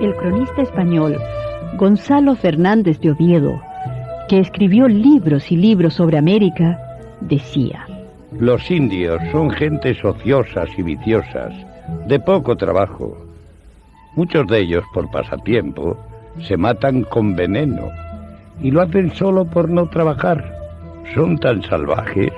El 0.00 0.14
cronista 0.16 0.60
español 0.60 1.16
Gonzalo 1.78 2.34
Fernández 2.36 3.00
de 3.00 3.12
Oviedo, 3.12 3.62
que 4.28 4.40
escribió 4.40 4.88
libros 4.88 5.50
y 5.50 5.56
libros 5.56 5.94
sobre 5.94 6.18
América, 6.18 6.78
decía, 7.22 7.86
Los 8.38 8.70
indios 8.70 9.20
son 9.32 9.50
gentes 9.50 10.04
ociosas 10.04 10.68
y 10.76 10.82
viciosas, 10.82 11.54
de 12.06 12.20
poco 12.20 12.56
trabajo. 12.56 13.16
Muchos 14.16 14.46
de 14.48 14.60
ellos, 14.60 14.84
por 14.92 15.10
pasatiempo, 15.10 15.96
se 16.40 16.58
matan 16.58 17.04
con 17.04 17.34
veneno 17.34 17.88
y 18.60 18.70
lo 18.70 18.82
hacen 18.82 19.14
solo 19.14 19.46
por 19.46 19.70
no 19.70 19.88
trabajar. 19.88 20.58
Son 21.14 21.38
tan 21.38 21.62
salvajes 21.62 22.32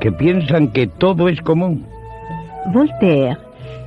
que 0.00 0.12
piensan 0.12 0.68
que 0.68 0.86
todo 0.86 1.28
es 1.28 1.40
común. 1.40 1.86
Voltaire, 2.66 3.38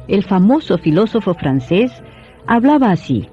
el 0.08 0.24
famoso 0.24 0.78
filósofo 0.80 1.36
francés, 1.36 1.92
hablaba 2.48 2.92
así. 2.92 3.28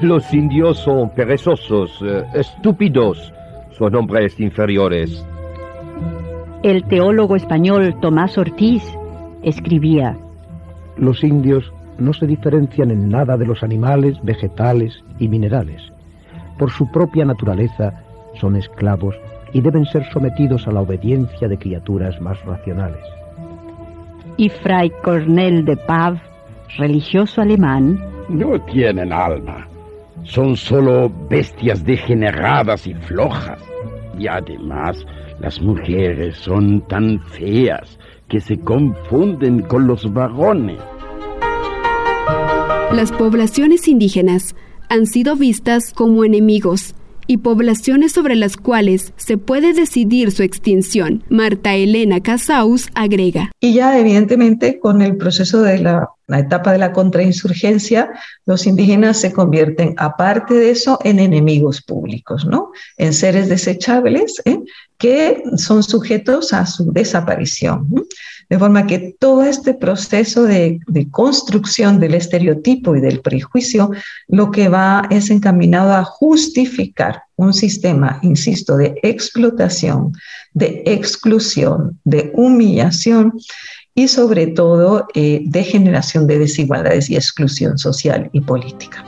Los 0.00 0.32
indios 0.32 0.78
son 0.78 1.10
perezosos, 1.10 1.90
eh, 2.02 2.24
estúpidos, 2.34 3.32
son 3.76 3.94
hombres 3.94 4.38
inferiores. 4.40 5.24
El 6.62 6.84
teólogo 6.84 7.36
español 7.36 7.96
Tomás 8.00 8.36
Ortiz 8.38 8.82
escribía, 9.42 10.16
Los 10.96 11.22
indios 11.22 11.72
no 11.98 12.12
se 12.12 12.26
diferencian 12.26 12.90
en 12.90 13.08
nada 13.08 13.36
de 13.36 13.46
los 13.46 13.62
animales, 13.62 14.18
vegetales 14.22 15.04
y 15.18 15.28
minerales. 15.28 15.82
Por 16.58 16.70
su 16.70 16.90
propia 16.90 17.24
naturaleza 17.24 18.02
son 18.40 18.56
esclavos 18.56 19.14
y 19.52 19.60
deben 19.60 19.84
ser 19.86 20.04
sometidos 20.12 20.66
a 20.66 20.72
la 20.72 20.80
obediencia 20.80 21.48
de 21.48 21.58
criaturas 21.58 22.20
más 22.20 22.42
racionales. 22.44 23.04
Y 24.36 24.48
Fray 24.48 24.90
Cornel 25.02 25.64
de 25.64 25.76
Pav, 25.76 26.18
religioso 26.78 27.42
alemán, 27.42 27.98
no 28.30 28.60
tienen 28.62 29.12
alma 29.12 29.66
son 30.24 30.56
solo 30.56 31.10
bestias 31.28 31.84
degeneradas 31.84 32.86
y 32.86 32.94
flojas. 32.94 33.60
Y 34.18 34.26
además, 34.26 35.04
las 35.40 35.60
mujeres 35.60 36.36
son 36.36 36.86
tan 36.88 37.20
feas 37.28 37.98
que 38.28 38.40
se 38.40 38.58
confunden 38.58 39.62
con 39.62 39.86
los 39.86 40.12
varones. 40.12 40.80
Las 42.92 43.12
poblaciones 43.12 43.88
indígenas 43.88 44.54
han 44.88 45.06
sido 45.06 45.36
vistas 45.36 45.92
como 45.94 46.24
enemigos 46.24 46.94
y 47.30 47.36
poblaciones 47.36 48.10
sobre 48.10 48.34
las 48.34 48.56
cuales 48.56 49.12
se 49.16 49.38
puede 49.38 49.72
decidir 49.72 50.32
su 50.32 50.42
extinción. 50.42 51.22
Marta 51.28 51.76
Elena 51.76 52.20
Casaus 52.20 52.88
agrega. 52.92 53.52
Y 53.60 53.74
ya 53.74 53.96
evidentemente 53.96 54.80
con 54.80 55.00
el 55.00 55.16
proceso 55.16 55.62
de 55.62 55.78
la, 55.78 56.08
etapa 56.26 56.72
de 56.72 56.78
la 56.78 56.90
contrainsurgencia, 56.92 58.10
los 58.46 58.66
indígenas 58.66 59.20
se 59.20 59.32
convierten, 59.32 59.94
aparte 59.96 60.54
de 60.54 60.72
eso, 60.72 60.98
en 61.04 61.20
enemigos 61.20 61.80
públicos, 61.80 62.44
¿no? 62.44 62.72
En 62.96 63.12
seres 63.12 63.48
desechables 63.48 64.42
¿eh? 64.44 64.58
que 64.98 65.40
son 65.56 65.84
sujetos 65.84 66.52
a 66.52 66.66
su 66.66 66.90
desaparición. 66.90 67.86
De 68.50 68.58
forma 68.58 68.84
que 68.86 69.14
todo 69.20 69.44
este 69.44 69.74
proceso 69.74 70.42
de, 70.42 70.80
construcción 71.12 72.00
del 72.00 72.14
estereotipo 72.14 72.96
y 72.96 73.00
del 73.00 73.20
prejuicio 73.20 73.92
lo 74.26 74.50
que 74.50 74.68
va 74.68 75.06
es 75.08 75.30
encaminado 75.30 75.94
a 75.94 76.02
justificar 76.04 77.22
un 77.36 77.54
sistema, 77.54 78.18
insisto, 78.22 78.76
de 78.76 78.98
explotación, 79.04 80.12
de 80.52 80.82
exclusión, 80.84 82.00
de 82.02 82.32
humillación 82.34 83.34
y 83.94 84.08
sobre 84.08 84.48
todo 84.48 85.06
eh, 85.14 85.42
de 85.44 85.62
generación 85.62 86.26
de 86.26 86.40
desigualdades 86.40 87.08
y 87.08 87.14
exclusión 87.14 87.78
social 87.78 88.30
y 88.32 88.40
política. 88.40 89.04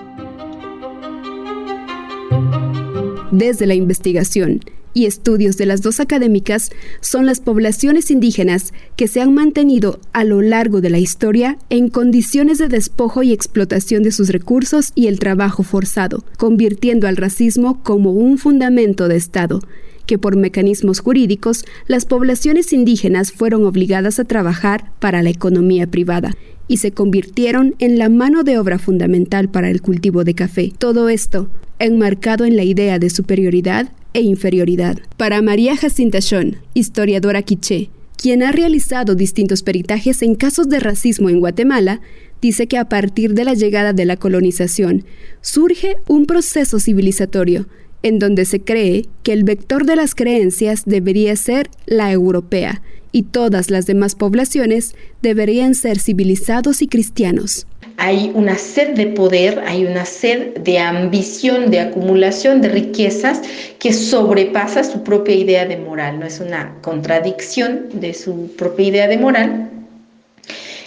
Desde 3.32 3.66
la 3.66 3.74
investigación, 3.74 4.60
y 4.94 5.06
estudios 5.06 5.56
de 5.56 5.64
las 5.64 5.80
dos 5.80 6.00
académicas 6.00 6.70
son 7.00 7.24
las 7.24 7.40
poblaciones 7.40 8.10
indígenas 8.10 8.74
que 8.94 9.08
se 9.08 9.22
han 9.22 9.32
mantenido 9.32 10.00
a 10.12 10.24
lo 10.24 10.42
largo 10.42 10.82
de 10.82 10.90
la 10.90 10.98
historia 10.98 11.56
en 11.70 11.88
condiciones 11.88 12.58
de 12.58 12.68
despojo 12.68 13.22
y 13.22 13.32
explotación 13.32 14.02
de 14.02 14.12
sus 14.12 14.28
recursos 14.28 14.92
y 14.94 15.06
el 15.06 15.18
trabajo 15.18 15.62
forzado, 15.62 16.24
convirtiendo 16.36 17.08
al 17.08 17.16
racismo 17.16 17.82
como 17.82 18.12
un 18.12 18.36
fundamento 18.36 19.08
de 19.08 19.16
Estado, 19.16 19.62
que 20.04 20.18
por 20.18 20.36
mecanismos 20.36 21.00
jurídicos 21.00 21.64
las 21.86 22.04
poblaciones 22.04 22.74
indígenas 22.74 23.32
fueron 23.32 23.64
obligadas 23.64 24.18
a 24.18 24.24
trabajar 24.24 24.92
para 24.98 25.22
la 25.22 25.30
economía 25.30 25.86
privada 25.86 26.36
y 26.68 26.76
se 26.78 26.92
convirtieron 26.92 27.76
en 27.78 27.98
la 27.98 28.08
mano 28.08 28.44
de 28.44 28.58
obra 28.58 28.78
fundamental 28.78 29.48
para 29.48 29.70
el 29.70 29.80
cultivo 29.80 30.22
de 30.24 30.34
café. 30.34 30.72
Todo 30.76 31.08
esto 31.08 31.48
enmarcado 31.84 32.44
en 32.44 32.56
la 32.56 32.64
idea 32.64 32.98
de 32.98 33.10
superioridad 33.10 33.90
e 34.14 34.20
inferioridad. 34.20 34.98
Para 35.16 35.42
María 35.42 35.76
Jacinta 35.76 36.20
Schon, 36.20 36.56
historiadora 36.74 37.42
quiché, 37.42 37.90
quien 38.16 38.42
ha 38.42 38.52
realizado 38.52 39.14
distintos 39.14 39.62
peritajes 39.62 40.22
en 40.22 40.34
casos 40.34 40.68
de 40.68 40.78
racismo 40.78 41.28
en 41.28 41.40
Guatemala, 41.40 42.00
dice 42.40 42.66
que 42.66 42.78
a 42.78 42.88
partir 42.88 43.34
de 43.34 43.44
la 43.44 43.54
llegada 43.54 43.92
de 43.92 44.04
la 44.04 44.16
colonización 44.16 45.04
surge 45.40 45.96
un 46.06 46.26
proceso 46.26 46.78
civilizatorio 46.78 47.66
en 48.02 48.18
donde 48.18 48.44
se 48.44 48.60
cree 48.60 49.06
que 49.22 49.32
el 49.32 49.44
vector 49.44 49.86
de 49.86 49.96
las 49.96 50.14
creencias 50.14 50.82
debería 50.86 51.34
ser 51.36 51.70
la 51.86 52.12
europea 52.12 52.82
y 53.12 53.24
todas 53.24 53.70
las 53.70 53.86
demás 53.86 54.14
poblaciones 54.14 54.94
deberían 55.20 55.74
ser 55.74 55.98
civilizados 55.98 56.82
y 56.82 56.88
cristianos 56.88 57.66
hay 58.02 58.32
una 58.34 58.58
sed 58.58 58.96
de 58.96 59.06
poder, 59.06 59.62
hay 59.64 59.84
una 59.84 60.04
sed 60.04 60.56
de 60.58 60.76
ambición, 60.80 61.70
de 61.70 61.78
acumulación 61.78 62.60
de 62.60 62.68
riquezas 62.68 63.42
que 63.78 63.92
sobrepasa 63.92 64.82
su 64.82 65.04
propia 65.04 65.36
idea 65.36 65.66
de 65.66 65.76
moral, 65.76 66.18
no 66.18 66.26
es 66.26 66.40
una 66.40 66.74
contradicción 66.80 67.86
de 67.94 68.12
su 68.12 68.48
propia 68.56 68.88
idea 68.88 69.06
de 69.06 69.18
moral, 69.18 69.70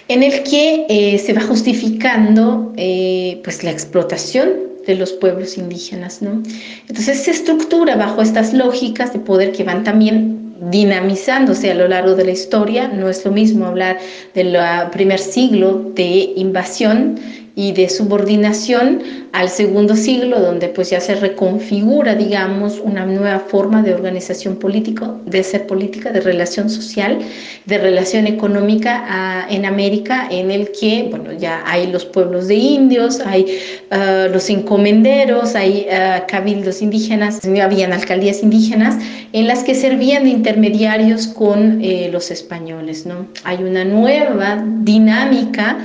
en 0.10 0.24
el 0.24 0.43
que 0.43 0.88
eh, 0.89 1.17
se 1.17 1.31
va 1.31 1.39
justificando 1.39 2.74
eh, 2.75 3.39
pues 3.45 3.63
la 3.63 3.72
explotación 3.72 4.50
de 4.86 4.95
los 4.95 5.13
pueblos 5.13 5.57
indígenas, 5.57 6.22
¿no? 6.22 6.43
Entonces 6.89 7.24
se 7.24 7.31
estructura 7.31 7.95
bajo 7.95 8.22
estas 8.22 8.53
lógicas 8.53 9.13
de 9.13 9.19
poder 9.19 9.53
que 9.53 9.63
van 9.63 9.86
también 9.86 10.44
dinamizándose 10.59 11.71
a 11.71 11.75
lo 11.75 11.88
largo 11.88 12.15
de 12.15 12.25
la 12.25 12.31
historia. 12.31 12.88
No 12.88 13.09
es 13.09 13.25
lo 13.25 13.31
mismo 13.31 13.65
hablar 13.65 14.00
del 14.33 14.57
primer 14.91 15.19
siglo 15.19 15.91
de 15.95 16.33
invasión 16.35 17.19
y 17.55 17.71
de 17.71 17.89
subordinación 17.89 19.01
al 19.31 19.50
segundo 19.50 19.95
siglo, 19.95 20.39
donde 20.39 20.67
pues 20.69 20.89
ya 20.89 21.00
se 21.00 21.15
reconfigura, 21.15 22.15
digamos, 22.15 22.79
una 22.79 23.05
nueva 23.05 23.39
forma 23.39 23.81
de 23.81 23.93
organización 23.93 24.57
política, 24.57 25.13
de 25.25 25.43
ser 25.43 25.65
política, 25.67 26.12
de 26.12 26.21
relación 26.21 26.69
social, 26.69 27.19
de 27.65 27.77
relación 27.77 28.27
económica 28.27 29.03
ah, 29.07 29.47
en 29.50 29.65
América, 29.65 30.27
en 30.29 30.51
el 30.51 30.71
que, 30.71 31.07
bueno, 31.09 31.33
ya 31.33 31.63
hay 31.65 31.88
los 31.88 32.05
pueblos 32.05 32.47
de 32.47 32.55
indios, 32.55 33.19
hay 33.21 33.45
ah, 33.91 34.27
los 34.31 34.50
encomenderos, 34.50 35.55
hay 35.55 35.88
uh, 35.89 36.25
cabildos 36.27 36.81
indígenas, 36.81 37.41
habían 37.62 37.93
alcaldías 37.93 38.43
indígenas 38.43 38.97
en 39.33 39.47
las 39.47 39.63
que 39.63 39.75
servían 39.75 40.24
de 40.24 40.29
intermediarios 40.29 41.27
con 41.27 41.81
eh, 41.81 42.09
los 42.12 42.31
españoles, 42.31 43.05
¿no? 43.05 43.27
Hay 43.43 43.63
una 43.63 43.83
nueva 43.83 44.63
dinámica 44.81 45.77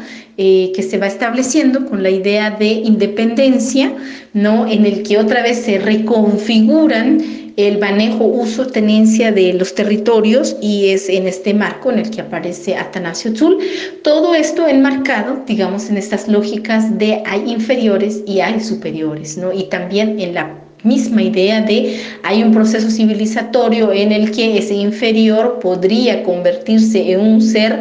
eh, 0.42 0.72
que 0.74 0.82
se 0.82 0.96
va 0.96 1.06
estableciendo 1.06 1.84
con 1.84 2.02
la 2.02 2.08
idea 2.08 2.50
de 2.50 2.64
independencia, 2.64 3.92
¿no? 4.32 4.66
En 4.66 4.86
el 4.86 5.02
que 5.02 5.18
otra 5.18 5.42
vez 5.42 5.58
se 5.58 5.78
reconfiguran 5.78 7.52
el 7.58 7.78
manejo, 7.78 8.24
uso, 8.24 8.66
tenencia 8.66 9.32
de 9.32 9.52
los 9.52 9.74
territorios 9.74 10.56
y 10.62 10.88
es 10.88 11.10
en 11.10 11.26
este 11.26 11.52
marco 11.52 11.92
en 11.92 11.98
el 11.98 12.08
que 12.08 12.22
aparece 12.22 12.74
Atanasio 12.74 13.34
Tzul. 13.34 13.58
Todo 14.02 14.34
esto 14.34 14.66
enmarcado, 14.66 15.42
digamos, 15.46 15.90
en 15.90 15.98
estas 15.98 16.26
lógicas 16.26 16.96
de 16.96 17.22
hay 17.26 17.42
inferiores 17.46 18.22
y 18.26 18.40
hay 18.40 18.60
superiores, 18.60 19.36
¿no? 19.36 19.52
Y 19.52 19.64
también 19.64 20.18
en 20.20 20.32
la 20.32 20.54
misma 20.84 21.22
idea 21.22 21.60
de 21.60 22.00
hay 22.22 22.42
un 22.42 22.52
proceso 22.52 22.90
civilizatorio 22.90 23.92
en 23.92 24.12
el 24.12 24.30
que 24.30 24.56
ese 24.56 24.72
inferior 24.72 25.58
podría 25.60 26.22
convertirse 26.22 27.12
en 27.12 27.20
un 27.20 27.42
ser 27.42 27.78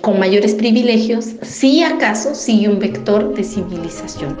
con 0.00 0.18
mayores 0.18 0.54
privilegios 0.54 1.30
si 1.42 1.82
acaso 1.82 2.34
sigue 2.34 2.68
un 2.68 2.78
vector 2.78 3.34
de 3.34 3.44
civilización. 3.44 4.36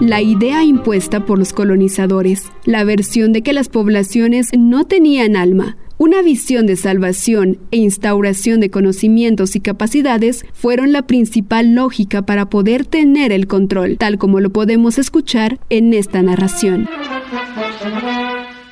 La 0.00 0.22
idea 0.22 0.64
impuesta 0.64 1.26
por 1.26 1.38
los 1.38 1.52
colonizadores, 1.52 2.50
la 2.64 2.84
versión 2.84 3.32
de 3.32 3.42
que 3.42 3.52
las 3.52 3.68
poblaciones 3.68 4.48
no 4.56 4.86
tenían 4.86 5.36
alma, 5.36 5.76
una 5.98 6.22
visión 6.22 6.66
de 6.66 6.76
salvación 6.76 7.58
e 7.72 7.78
instauración 7.78 8.60
de 8.60 8.70
conocimientos 8.70 9.56
y 9.56 9.60
capacidades 9.60 10.46
fueron 10.52 10.92
la 10.92 11.02
principal 11.02 11.74
lógica 11.74 12.22
para 12.22 12.48
poder 12.48 12.86
tener 12.86 13.32
el 13.32 13.48
control, 13.48 13.98
tal 13.98 14.16
como 14.16 14.40
lo 14.40 14.50
podemos 14.50 14.96
escuchar 14.96 15.58
en 15.68 15.92
esta 15.92 16.22
narración. 16.22 16.88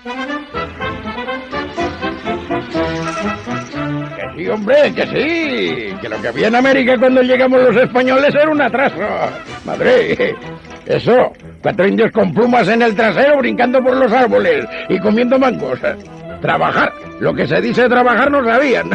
Que 0.07 0.13
sí, 4.37 4.49
hombre, 4.49 4.93
que 4.95 5.07
sí. 5.07 5.97
Que 6.01 6.09
lo 6.09 6.23
que 6.23 6.29
había 6.29 6.47
en 6.47 6.55
América 6.55 6.97
cuando 6.97 7.23
llegamos 7.23 7.61
los 7.61 7.77
españoles 7.77 8.33
era 8.33 8.49
un 8.49 8.63
atraso. 8.63 9.01
Madre, 9.65 10.37
eso, 10.87 11.33
cuatro 11.61 11.89
indios 11.89 12.13
con 12.13 12.33
plumas 12.33 12.69
en 12.69 12.83
el 12.83 12.95
trasero 12.95 13.39
brincando 13.39 13.83
por 13.83 13.97
los 13.97 14.13
árboles 14.13 14.65
y 14.89 15.01
comiendo 15.01 15.41
mangos. 15.41 15.81
Trabajar, 16.41 16.93
lo 17.19 17.35
que 17.35 17.49
se 17.49 17.61
dice 17.61 17.89
trabajar 17.89 18.31
no 18.31 18.45
sabían. 18.45 18.91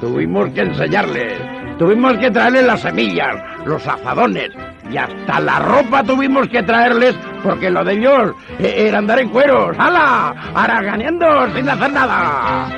Tuvimos 0.00 0.50
que 0.50 0.62
enseñarles, 0.62 1.38
tuvimos 1.78 2.16
que 2.18 2.30
traerles 2.30 2.64
las 2.64 2.80
semillas, 2.80 3.36
los 3.64 3.86
azadones 3.86 4.50
y 4.90 4.96
hasta 4.96 5.40
la 5.40 5.58
ropa 5.58 6.02
tuvimos 6.02 6.48
que 6.48 6.62
traerles 6.62 7.14
porque 7.42 7.70
lo 7.70 7.84
de 7.84 7.94
ellos 7.94 8.34
e-, 8.58 8.88
era 8.88 8.98
andar 8.98 9.20
en 9.20 9.28
cueros, 9.28 9.76
¡hala! 9.78 10.34
¡Haraganeando 10.54 11.54
sin 11.54 11.68
hacer 11.68 11.92
nada! 11.92 12.68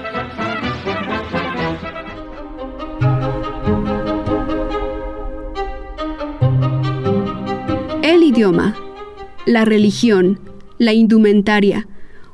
El 8.02 8.22
idioma, 8.22 8.74
la 9.46 9.64
religión, 9.64 10.40
la 10.78 10.92
indumentaria, 10.92 11.86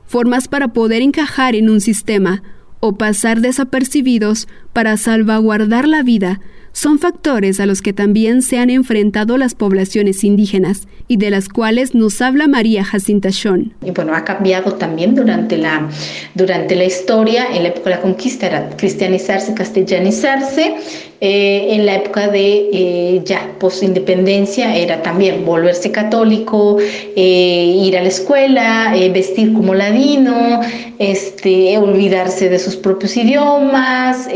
formas 0.06 0.48
para 0.48 0.68
poder 0.68 1.02
encajar 1.02 1.54
en 1.54 1.70
un 1.70 1.80
sistema 1.80 2.42
o 2.80 2.96
pasar 2.96 3.40
desapercibidos 3.40 4.48
para 4.72 4.96
salvaguardar 4.96 5.86
la 5.86 6.02
vida 6.02 6.40
son 6.72 6.98
factores 6.98 7.60
a 7.60 7.66
los 7.66 7.82
que 7.82 7.92
también 7.92 8.42
se 8.42 8.58
han 8.58 8.70
enfrentado 8.70 9.36
las 9.36 9.54
poblaciones 9.54 10.24
indígenas 10.24 10.88
y 11.08 11.16
de 11.16 11.30
las 11.30 11.48
cuales 11.48 11.94
nos 11.94 12.20
habla 12.20 12.46
María 12.48 12.84
Jacinta 12.84 13.30
Schon. 13.30 13.72
Y 13.84 13.90
bueno, 13.90 14.14
ha 14.14 14.24
cambiado 14.24 14.74
también 14.74 15.14
durante 15.14 15.56
la, 15.56 15.88
durante 16.34 16.76
la 16.76 16.84
historia, 16.84 17.46
en 17.52 17.62
la 17.62 17.70
época 17.70 17.90
de 17.90 17.96
la 17.96 18.02
conquista 18.02 18.46
era 18.46 18.70
cristianizarse, 18.76 19.54
castellanizarse, 19.54 20.76
eh, 21.20 21.74
en 21.74 21.84
la 21.84 21.96
época 21.96 22.28
de 22.28 22.70
eh, 22.72 23.22
ya 23.24 23.50
post-independencia 23.58 24.76
era 24.76 25.02
también 25.02 25.44
volverse 25.44 25.90
católico, 25.90 26.76
eh, 27.16 27.74
ir 27.76 27.98
a 27.98 28.02
la 28.02 28.08
escuela, 28.08 28.94
vestir 29.12 29.52
como 29.52 29.74
ladino, 29.74 30.60
este, 31.00 31.76
olvidarse 31.76 32.48
de 32.48 32.60
sus 32.60 32.76
propios 32.76 33.16
idiomas, 33.16 34.28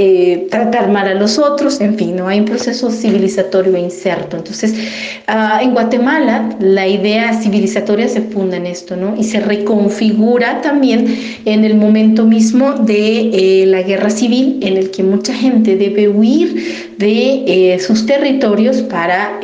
tratar 0.50 0.90
mal 0.90 1.06
a 1.06 1.14
los 1.14 1.38
otros, 1.38 1.80
en 1.80 1.96
fin, 1.96 2.16
¿no? 2.16 2.21
Hay 2.28 2.40
un 2.40 2.46
proceso 2.46 2.90
civilizatorio 2.90 3.76
inserto. 3.76 4.36
Entonces, 4.36 4.74
ah, 5.26 5.60
en 5.62 5.72
Guatemala 5.72 6.56
la 6.60 6.86
idea 6.86 7.32
civilizatoria 7.40 8.08
se 8.08 8.22
funda 8.22 8.56
en 8.56 8.66
esto, 8.66 8.96
¿no? 8.96 9.16
Y 9.16 9.24
se 9.24 9.40
reconfigura 9.40 10.60
también 10.60 11.14
en 11.44 11.64
el 11.64 11.74
momento 11.76 12.24
mismo 12.24 12.72
de 12.72 13.64
la 13.66 13.82
guerra 13.82 14.10
civil, 14.10 14.58
en 14.62 14.76
el 14.76 14.90
que 14.90 15.02
mucha 15.02 15.34
gente 15.34 15.76
debe 15.76 16.08
huir 16.08 16.94
de 16.98 17.74
eh, 17.74 17.78
sus 17.80 18.06
territorios 18.06 18.82
para 18.82 19.40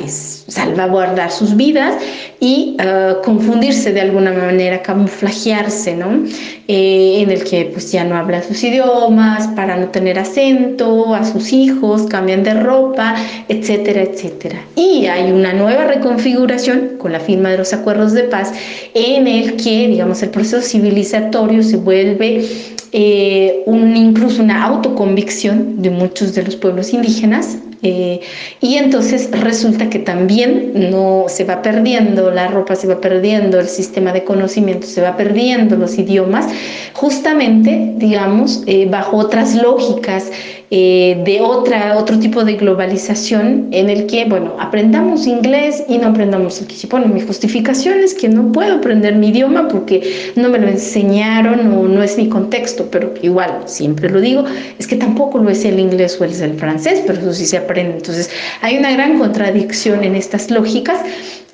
salvaguardar 0.49 1.31
sus 1.31 1.55
vidas 1.57 1.95
y 2.41 2.77
ah, 2.79 3.19
confundirse 3.25 3.93
de 3.93 4.01
alguna 4.01 4.33
manera, 4.33 4.83
camuflajearse, 4.83 5.95
¿no? 5.95 6.25
Eh, 6.69 7.23
en 7.23 7.31
el 7.31 7.45
que 7.45 7.67
pues 7.67 7.93
ya 7.93 8.05
no 8.05 8.17
habla 8.17 8.43
sus 8.43 8.63
idiomas, 8.63 9.47
para 9.49 9.77
no 9.77 9.89
tener 9.89 10.19
acento, 10.19 11.15
a 11.15 11.25
sus 11.25 11.53
hijos, 11.53 12.03
cambian 12.09 12.43
de 12.45 12.55
ropa, 12.55 13.15
etcétera, 13.49 14.03
etcétera. 14.03 14.61
Y 14.75 15.07
hay 15.07 15.31
una 15.31 15.53
nueva 15.53 15.85
reconfiguración 15.85 16.97
con 16.99 17.13
la 17.13 17.21
firma 17.21 17.51
de 17.51 17.59
los 17.59 17.73
acuerdos 17.73 18.13
de 18.13 18.25
paz 18.25 18.53
en 18.95 19.27
el 19.27 19.57
que, 19.57 19.89
digamos, 19.89 20.23
el 20.23 20.31
proceso 20.31 20.63
civilizatorio 20.63 21.63
se 21.63 21.77
vuelve 21.77 22.45
eh, 22.93 23.63
un, 23.67 23.97
incluso 23.97 24.43
una 24.43 24.65
autoconvicción 24.65 25.83
de 25.83 25.91
muchos 25.91 26.35
de 26.35 26.43
los 26.43 26.57
pueblos 26.57 26.93
indígenas 26.95 27.59
eh, 27.83 28.21
y 28.61 28.77
entonces 28.77 29.31
resulta 29.31 29.89
que 29.89 30.01
también 30.01 30.91
no 30.91 31.27
se 31.29 31.45
va 31.45 31.63
perdiendo 31.63 32.31
la 32.31 32.49
ropa, 32.49 32.75
se 32.75 32.89
va 32.89 33.01
perdiendo 33.01 33.61
el 33.61 33.69
sistema 33.69 34.13
de 34.13 34.25
conocimiento, 34.25 34.87
se 34.87 35.01
va 35.01 35.17
perdiendo 35.17 35.77
los 35.77 35.99
idiomas, 35.99 36.47
justamente, 36.95 37.93
digamos, 37.97 38.63
eh, 38.67 38.87
bajo 38.91 39.19
otras 39.19 39.55
lógicas 39.55 40.31
eh, 40.71 41.23
de 41.25 41.41
otra, 41.41 41.97
otro 41.97 42.19
tipo 42.19 42.45
de 42.45 42.55
globalización 42.55 43.69
en 43.71 43.89
el 43.89 44.07
que, 44.07 44.27
bueno, 44.27 44.55
aprendamos 44.61 45.27
inglés 45.27 45.83
y 45.89 45.97
no 45.97 46.09
aprendamos 46.09 46.61
el 46.61 46.67
quichipón. 46.67 47.13
Mi 47.15 47.23
justificación 47.23 48.01
es 48.01 48.13
que 48.13 48.29
no 48.29 48.53
puedo 48.53 48.75
aprender 48.75 49.17
mi 49.17 49.29
idioma 49.29 49.69
porque 49.69 50.33
no 50.37 50.51
me 50.51 50.59
lo 50.59 50.69
enseñaron 50.69 51.73
o 51.73 51.89
no 51.89 52.03
es 52.03 52.19
mi 52.19 52.29
contexto, 52.29 52.87
pero 52.91 53.15
igual, 53.23 53.63
siempre 53.65 54.11
lo 54.11 54.21
digo, 54.21 54.45
es 54.79 54.87
que 54.87 54.97
tampoco 54.97 55.39
lo 55.39 55.49
es 55.49 55.65
el 55.65 55.79
inglés 55.79 56.19
o 56.21 56.25
el 56.25 56.55
francés, 56.59 57.03
pero 57.07 57.19
eso 57.19 57.33
sí 57.33 57.47
se 57.47 57.57
aprende. 57.57 57.97
Entonces, 57.97 58.31
hay 58.61 58.77
una 58.77 58.93
gran 58.93 59.19
contradicción 59.19 60.05
en 60.05 60.17
estas 60.17 60.51
lógicas 60.51 61.01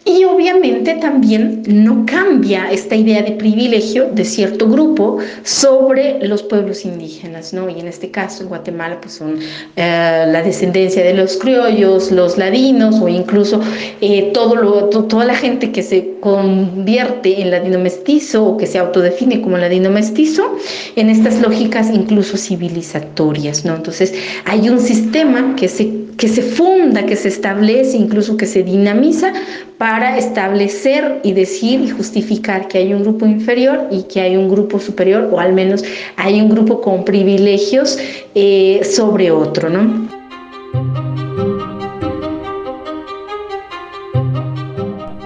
y 0.05 0.25
obviamente 0.25 0.95
también 0.95 1.63
no 1.67 2.05
cambia 2.07 2.71
esta 2.71 2.95
idea 2.95 3.23
de 3.23 3.33
privilegio 3.33 4.11
de 4.13 4.25
cierto 4.25 4.69
grupo 4.69 5.19
sobre 5.45 6.27
los 6.27 6.43
pueblos 6.43 6.85
indígenas, 6.85 7.55
¿no? 7.55 7.71
Y 7.71 7.81
en 7.81 7.89
este 7.89 8.11
caso, 8.11 8.43
en 8.43 8.51
Guatemala, 8.51 9.01
pues 9.01 9.15
son 9.15 9.39
eh, 9.77 10.25
la 10.29 10.43
descendencia 10.43 11.03
de 11.03 11.15
los 11.15 11.39
criollos, 11.39 12.11
los 12.11 12.37
ladinos 12.37 13.01
o 13.01 13.09
incluso 13.09 13.61
eh, 14.01 14.31
todo 14.35 14.57
lo, 14.57 14.89
toda 14.89 15.25
la 15.25 15.35
gente 15.35 15.73
que 15.73 15.83
se 15.83 16.14
convierte 16.25 17.43
en 17.43 17.51
ladino 17.51 17.79
mestizo 17.79 18.47
o 18.47 18.57
que 18.57 18.67
se 18.67 18.79
autodefine 18.79 19.43
como 19.43 19.59
ladino 19.59 19.91
mestizo, 19.91 20.57
en 20.97 21.11
estas 21.11 21.39
lógicas 21.43 21.91
incluso 21.93 22.39
civilizatorias, 22.39 23.67
¿no? 23.67 23.77
Entonces, 23.77 24.15
hay 24.47 24.71
un 24.71 24.81
sistema 24.81 25.55
que 25.55 25.69
se, 25.69 25.93
que 26.17 26.29
se 26.29 26.41
funda, 26.41 27.05
que 27.05 27.15
se 27.15 27.29
establece, 27.29 27.99
incluso 27.99 28.39
que 28.39 28.47
se 28.47 28.63
dinamiza 28.63 29.35
para 29.77 30.17
establecer 30.17 31.21
y 31.25 31.33
decir 31.33 31.83
y 31.83 31.91
justificar 31.91 32.69
que 32.69 32.79
hay 32.79 32.95
un 32.95 33.03
grupo 33.03 33.27
inferior 33.27 33.87
y 33.91 34.05
que 34.05 34.23
hay 34.23 34.39
un 34.39 34.49
grupo 34.49 34.79
superior, 34.81 35.29
o 35.31 35.41
al 35.41 35.53
menos 35.53 35.85
hay 36.17 36.41
un 36.41 36.49
grupo 36.49 36.81
con 36.81 37.05
privilegios 37.05 37.99
eh, 38.35 38.81
sobre 38.83 39.31
otro, 39.31 39.69
¿no? 39.69 40.14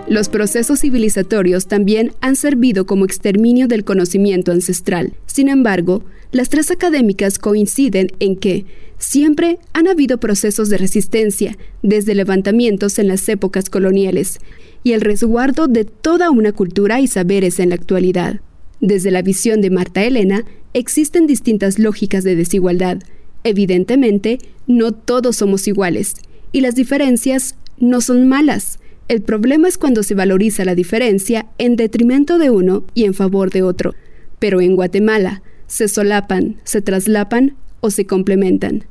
Los 0.08 0.30
procesos 0.30 0.80
civilizatorios 0.80 1.66
también 1.66 2.12
han 2.22 2.34
servido 2.34 2.86
como 2.86 3.04
exterminio 3.04 3.68
del 3.68 3.84
conocimiento 3.84 4.52
ancestral. 4.52 5.12
Sin 5.26 5.48
embargo, 5.48 6.02
las 6.32 6.48
tres 6.48 6.70
académicas 6.70 7.38
coinciden 7.38 8.08
en 8.18 8.36
que 8.36 8.64
siempre 8.98 9.58
han 9.74 9.86
habido 9.86 10.18
procesos 10.18 10.70
de 10.70 10.78
resistencia, 10.78 11.58
desde 11.82 12.14
levantamientos 12.14 12.98
en 12.98 13.08
las 13.08 13.28
épocas 13.28 13.68
coloniales, 13.68 14.38
y 14.82 14.92
el 14.92 15.02
resguardo 15.02 15.68
de 15.68 15.84
toda 15.84 16.30
una 16.30 16.52
cultura 16.52 17.00
y 17.00 17.06
saberes 17.06 17.60
en 17.60 17.68
la 17.68 17.74
actualidad. 17.74 18.40
Desde 18.80 19.10
la 19.10 19.20
visión 19.20 19.60
de 19.60 19.70
Marta 19.70 20.04
Elena, 20.04 20.44
existen 20.72 21.26
distintas 21.26 21.78
lógicas 21.78 22.24
de 22.24 22.34
desigualdad. 22.34 22.98
Evidentemente, 23.44 24.38
no 24.66 24.92
todos 24.92 25.36
somos 25.36 25.68
iguales, 25.68 26.14
y 26.50 26.62
las 26.62 26.74
diferencias 26.74 27.56
no 27.78 28.00
son 28.00 28.26
malas. 28.26 28.78
El 29.08 29.22
problema 29.22 29.68
es 29.68 29.78
cuando 29.78 30.02
se 30.02 30.14
valoriza 30.14 30.66
la 30.66 30.74
diferencia 30.74 31.46
en 31.56 31.76
detrimento 31.76 32.36
de 32.36 32.50
uno 32.50 32.84
y 32.92 33.04
en 33.04 33.14
favor 33.14 33.50
de 33.50 33.62
otro. 33.62 33.94
Pero 34.38 34.60
en 34.60 34.76
Guatemala, 34.76 35.42
se 35.66 35.88
solapan, 35.88 36.56
se 36.64 36.82
traslapan 36.82 37.56
o 37.80 37.90
se 37.90 38.04
complementan. 38.04 38.84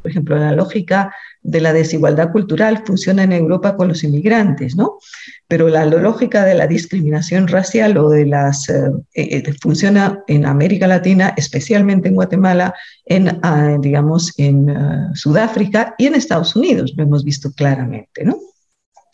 Por 0.00 0.10
ejemplo, 0.10 0.36
la 0.36 0.52
lógica 0.52 1.14
de 1.42 1.60
la 1.60 1.74
desigualdad 1.74 2.32
cultural 2.32 2.82
funciona 2.86 3.22
en 3.22 3.32
Europa 3.32 3.76
con 3.76 3.88
los 3.88 4.02
inmigrantes, 4.02 4.76
¿no? 4.76 4.98
Pero 5.46 5.68
la 5.68 5.84
lógica 5.84 6.44
de 6.44 6.54
la 6.54 6.66
discriminación 6.66 7.48
racial 7.48 7.96
o 7.98 8.08
de 8.08 8.24
las 8.24 8.68
eh, 8.70 8.90
eh, 9.14 9.52
funciona 9.60 10.22
en 10.26 10.46
América 10.46 10.86
Latina, 10.86 11.34
especialmente 11.36 12.08
en 12.08 12.14
Guatemala, 12.14 12.74
en 13.04 13.38
ah, 13.42 13.76
digamos 13.80 14.32
en 14.38 14.70
ah, 14.70 15.10
Sudáfrica 15.14 15.94
y 15.98 16.06
en 16.06 16.14
Estados 16.14 16.56
Unidos, 16.56 16.94
lo 16.96 17.04
hemos 17.04 17.24
visto 17.24 17.52
claramente, 17.52 18.24
¿no? 18.24 18.38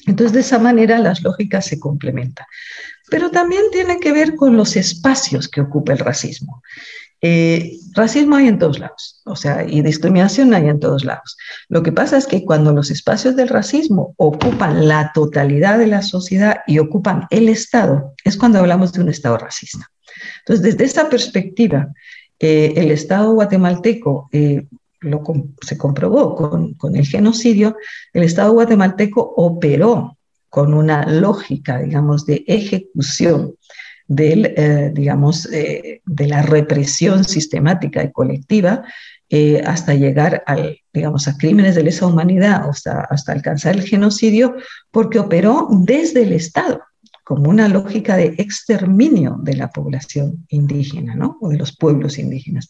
Entonces, 0.06 0.32
de 0.32 0.40
esa 0.40 0.58
manera 0.58 0.98
las 0.98 1.22
lógicas 1.22 1.66
se 1.66 1.78
complementan. 1.78 2.46
Pero 3.10 3.30
también 3.30 3.62
tiene 3.72 3.98
que 3.98 4.12
ver 4.12 4.36
con 4.36 4.56
los 4.56 4.76
espacios 4.76 5.48
que 5.48 5.60
ocupa 5.60 5.92
el 5.92 5.98
racismo. 5.98 6.62
Eh, 7.22 7.76
racismo 7.92 8.36
hay 8.36 8.48
en 8.48 8.58
todos 8.58 8.78
lados, 8.78 9.20
o 9.26 9.36
sea, 9.36 9.66
y 9.68 9.82
discriminación 9.82 10.54
hay 10.54 10.68
en 10.68 10.80
todos 10.80 11.04
lados. 11.04 11.36
Lo 11.68 11.82
que 11.82 11.92
pasa 11.92 12.16
es 12.16 12.26
que 12.26 12.46
cuando 12.46 12.72
los 12.72 12.90
espacios 12.90 13.36
del 13.36 13.48
racismo 13.48 14.14
ocupan 14.16 14.88
la 14.88 15.12
totalidad 15.12 15.78
de 15.78 15.86
la 15.86 16.00
sociedad 16.00 16.60
y 16.66 16.78
ocupan 16.78 17.26
el 17.28 17.50
Estado, 17.50 18.14
es 18.24 18.38
cuando 18.38 18.58
hablamos 18.60 18.92
de 18.92 19.02
un 19.02 19.10
Estado 19.10 19.36
racista. 19.36 19.90
Entonces, 20.38 20.64
desde 20.64 20.84
esa 20.84 21.10
perspectiva, 21.10 21.88
eh, 22.38 22.72
el 22.76 22.90
Estado 22.90 23.32
guatemalteco 23.32 24.30
eh, 24.32 24.66
se 25.62 25.78
comprobó 25.78 26.34
con, 26.34 26.96
el 26.96 27.06
genocidio, 27.06 27.76
el 28.12 28.24
Estado 28.24 28.52
guatemalteco 28.52 29.34
operó 29.36 30.18
con 30.48 30.74
una 30.74 31.06
lógica, 31.06 31.78
digamos, 31.78 32.26
de 32.26 32.44
ejecución 32.46 33.54
del, 34.06 34.46
eh, 34.56 34.90
digamos, 34.92 35.50
eh, 35.52 36.00
de 36.04 36.26
la 36.26 36.42
represión 36.42 37.24
sistemática 37.24 38.02
y 38.02 38.10
colectiva 38.10 38.82
eh, 39.28 39.62
hasta 39.64 39.94
llegar 39.94 40.42
al, 40.46 40.80
digamos, 40.92 41.28
a 41.28 41.36
crímenes 41.36 41.76
de 41.76 41.84
lesa 41.84 42.06
humanidad, 42.06 42.68
hasta 42.68 43.32
alcanzar 43.32 43.76
el 43.76 43.82
genocidio, 43.82 44.56
porque 44.90 45.20
operó 45.20 45.68
desde 45.70 46.24
el 46.24 46.32
Estado 46.32 46.82
como 47.30 47.48
una 47.48 47.68
lógica 47.68 48.16
de 48.16 48.34
exterminio 48.38 49.36
de 49.40 49.54
la 49.54 49.70
población 49.70 50.44
indígena, 50.48 51.14
¿no? 51.14 51.38
O 51.40 51.48
de 51.48 51.58
los 51.58 51.76
pueblos 51.76 52.18
indígenas. 52.18 52.68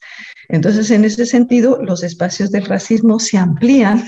Entonces, 0.51 0.91
en 0.91 1.07
ese 1.07 1.25
sentido, 1.25 1.83
los 1.83 2.03
espacios 2.03 2.51
del 2.51 2.67
racismo 2.67 3.19
se 3.21 3.39
amplían 3.39 4.07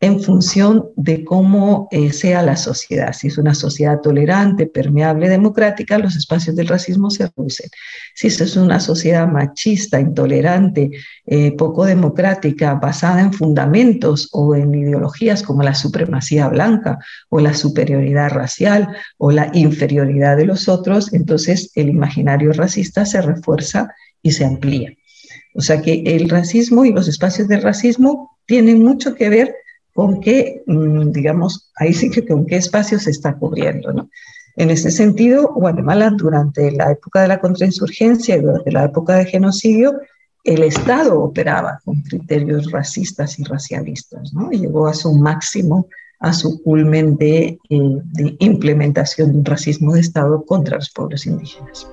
en 0.00 0.20
función 0.20 0.90
de 0.96 1.24
cómo 1.24 1.88
eh, 1.90 2.12
sea 2.12 2.42
la 2.42 2.56
sociedad. 2.56 3.14
Si 3.14 3.28
es 3.28 3.38
una 3.38 3.54
sociedad 3.54 4.00
tolerante, 4.02 4.66
permeable, 4.66 5.28
democrática, 5.28 5.98
los 5.98 6.16
espacios 6.16 6.54
del 6.54 6.68
racismo 6.68 7.10
se 7.10 7.30
reducen. 7.34 7.70
Si 8.14 8.26
es 8.26 8.56
una 8.56 8.78
sociedad 8.78 9.26
machista, 9.26 9.98
intolerante, 9.98 10.90
eh, 11.26 11.52
poco 11.52 11.86
democrática, 11.86 12.74
basada 12.74 13.22
en 13.22 13.32
fundamentos 13.32 14.28
o 14.32 14.54
en 14.54 14.74
ideologías 14.74 15.42
como 15.42 15.62
la 15.62 15.74
supremacía 15.74 16.48
blanca 16.48 16.98
o 17.30 17.40
la 17.40 17.54
superioridad 17.54 18.30
racial 18.30 18.88
o 19.16 19.30
la 19.30 19.50
inferioridad 19.54 20.36
de 20.36 20.44
los 20.44 20.68
otros, 20.68 21.14
entonces 21.14 21.70
el 21.74 21.88
imaginario 21.88 22.52
racista 22.52 23.06
se 23.06 23.22
refuerza 23.22 23.94
y 24.20 24.32
se 24.32 24.44
amplía. 24.44 24.92
O 25.54 25.62
sea 25.62 25.80
que 25.80 26.02
el 26.04 26.28
racismo 26.28 26.84
y 26.84 26.92
los 26.92 27.08
espacios 27.08 27.48
del 27.48 27.62
racismo 27.62 28.38
tienen 28.44 28.82
mucho 28.82 29.14
que 29.14 29.30
ver 29.30 29.54
con 29.96 30.20
qué, 30.20 30.62
mm, 30.66 31.10
digamos, 31.10 31.70
ahí 31.76 31.94
sí 31.94 32.10
que 32.10 32.26
con 32.26 32.44
qué 32.44 32.56
espacio 32.56 32.98
se 32.98 33.10
está 33.10 33.34
cubriendo, 33.34 33.94
¿no? 33.94 34.10
En 34.56 34.68
ese 34.68 34.90
sentido, 34.90 35.54
Guatemala 35.54 36.10
durante 36.10 36.70
la 36.70 36.92
época 36.92 37.22
de 37.22 37.28
la 37.28 37.40
contrainsurgencia 37.40 38.36
y 38.36 38.42
durante 38.42 38.70
la 38.72 38.84
época 38.84 39.14
de 39.16 39.24
genocidio, 39.24 39.98
el 40.44 40.62
Estado 40.64 41.18
operaba 41.18 41.80
con 41.82 42.02
criterios 42.02 42.70
racistas 42.70 43.38
y 43.38 43.44
racialistas, 43.44 44.34
¿no? 44.34 44.50
Llegó 44.50 44.86
a 44.86 44.92
su 44.92 45.14
máximo, 45.14 45.88
a 46.20 46.34
su 46.34 46.62
culmen 46.62 47.16
de, 47.16 47.58
eh, 47.70 48.00
de 48.04 48.36
implementación 48.40 49.32
de 49.32 49.38
un 49.38 49.44
racismo 49.46 49.94
de 49.94 50.00
Estado 50.00 50.44
contra 50.44 50.76
los 50.76 50.90
pueblos 50.90 51.24
indígenas. 51.24 51.86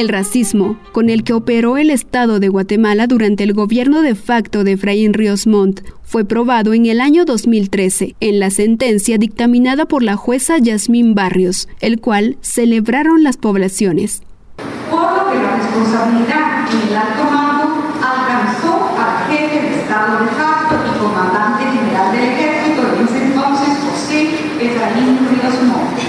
El 0.00 0.08
racismo, 0.08 0.76
con 0.92 1.10
el 1.10 1.24
que 1.24 1.34
operó 1.34 1.76
el 1.76 1.90
Estado 1.90 2.40
de 2.40 2.48
Guatemala 2.48 3.06
durante 3.06 3.44
el 3.44 3.52
gobierno 3.52 4.00
de 4.00 4.14
facto 4.14 4.64
de 4.64 4.72
Efraín 4.72 5.12
Ríos 5.12 5.46
Montt, 5.46 5.82
fue 6.02 6.24
probado 6.24 6.72
en 6.72 6.86
el 6.86 7.02
año 7.02 7.26
2013 7.26 8.16
en 8.18 8.40
la 8.40 8.48
sentencia 8.48 9.18
dictaminada 9.18 9.84
por 9.84 10.02
la 10.02 10.16
jueza 10.16 10.56
Yasmín 10.56 11.14
Barrios, 11.14 11.68
el 11.80 12.00
cual 12.00 12.38
celebraron 12.40 13.22
las 13.22 13.36
poblaciones 13.36 14.22
alto 14.58 17.24
mando 17.30 17.66
alcanzó 18.00 18.88
al 18.96 19.26
jefe 19.30 19.60
de 19.60 19.80
Estado 19.82 20.24
de 20.24 20.28
facto 20.28 20.76
y 20.76 20.98
comandante 20.98 21.64
general 21.76 22.12
del 22.12 22.24
ejército 22.24 22.80
de 22.96 23.04
ese 23.04 23.18
entonces, 23.26 23.68
José 23.84 24.30
Efraín 24.60 25.28
Ríos 25.28 25.62
Montt, 25.64 26.00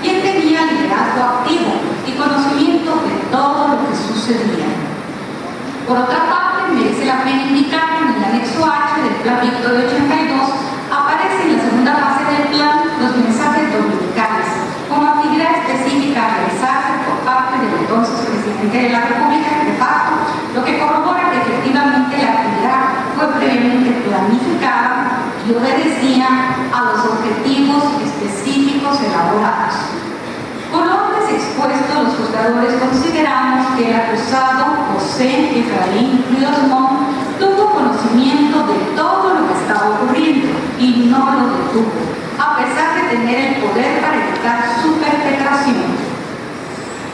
quien 0.00 0.22
tenía 0.22 0.64
liderazgo 0.64 1.22
activo 1.22 1.74
conocimiento 2.16 2.90
de 2.90 3.30
todo 3.30 3.68
lo 3.68 3.88
que 3.88 3.96
sucedía. 3.96 4.66
Por 5.86 5.98
otra 5.98 6.16
parte, 6.16 6.72
merece 6.72 7.04
la 7.04 7.22
pena 7.24 7.42
indicar 7.44 7.98
que 7.98 8.04
en 8.08 8.14
el 8.16 8.24
anexo 8.24 8.64
H 8.64 9.02
del 9.04 9.20
Plan 9.20 9.40
Víctor 9.42 9.72
de 9.72 9.84
82 9.84 10.48
aparece 10.88 11.44
en 11.44 11.56
la 11.56 11.62
segunda 11.62 11.92
fase 11.92 12.24
del 12.24 12.48
plan 12.56 12.88
los 13.04 13.16
mensajes 13.20 13.68
dominicales 13.68 14.48
como 14.88 15.04
actividad 15.12 15.60
específica 15.60 16.24
a 16.24 16.34
realizarse 16.40 17.04
por 17.04 17.20
parte 17.28 17.60
del 17.60 17.84
entonces 17.84 18.16
presidente 18.16 18.78
de 18.80 18.90
la 18.96 19.00
República 19.12 19.60
de 19.60 19.76
facto, 19.76 20.12
lo 20.56 20.64
que 20.64 20.78
corrobora 20.80 21.30
que 21.30 21.52
efectivamente 21.52 22.16
la 22.16 22.32
actividad 22.32 22.80
fue 23.12 23.26
previamente 23.36 24.08
planificada 24.08 25.20
y 25.44 25.52
obedecía 25.52 26.28
a 26.72 26.80
los 26.80 27.12
objetivos 27.12 27.84
específicos 28.00 29.04
elaborados. 29.04 30.00
Con 30.72 30.88
expuestos, 31.34 32.04
los 32.04 32.14
juzgadores 32.14 32.74
consideramos 32.74 33.66
que 33.76 33.90
el 33.90 33.96
acusado 33.96 34.73
José 35.14 35.60
Efraín 35.60 36.24
Ríos 36.28 36.58
tuvo 37.38 37.70
conocimiento 37.70 38.66
de 38.66 38.98
todo 38.98 39.34
lo 39.34 39.46
que 39.46 39.54
estaba 39.62 39.94
ocurriendo 39.94 40.48
y 40.80 41.06
no 41.06 41.38
lo 41.38 41.54
detuvo, 41.54 42.02
a 42.36 42.58
pesar 42.58 42.98
de 42.98 43.16
tener 43.16 43.54
el 43.54 43.62
poder 43.62 44.00
para 44.02 44.26
evitar 44.26 44.58
su 44.82 44.94
perpetración. 44.98 45.86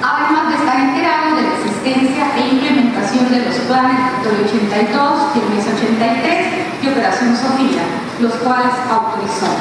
Además 0.00 0.48
de 0.48 0.54
estar 0.56 0.80
enterado 0.80 1.36
de 1.36 1.42
la 1.42 1.52
existencia 1.60 2.24
e 2.40 2.48
implementación 2.48 3.30
de 3.30 3.44
los 3.44 3.54
planes 3.68 4.00
de 4.24 4.48
82, 4.48 5.36
mes 5.52 5.66
83 5.68 6.46
y 6.80 6.88
Operación 6.88 7.36
Sofía, 7.36 7.84
los 8.18 8.32
cuales 8.36 8.72
autorizó 8.88 9.52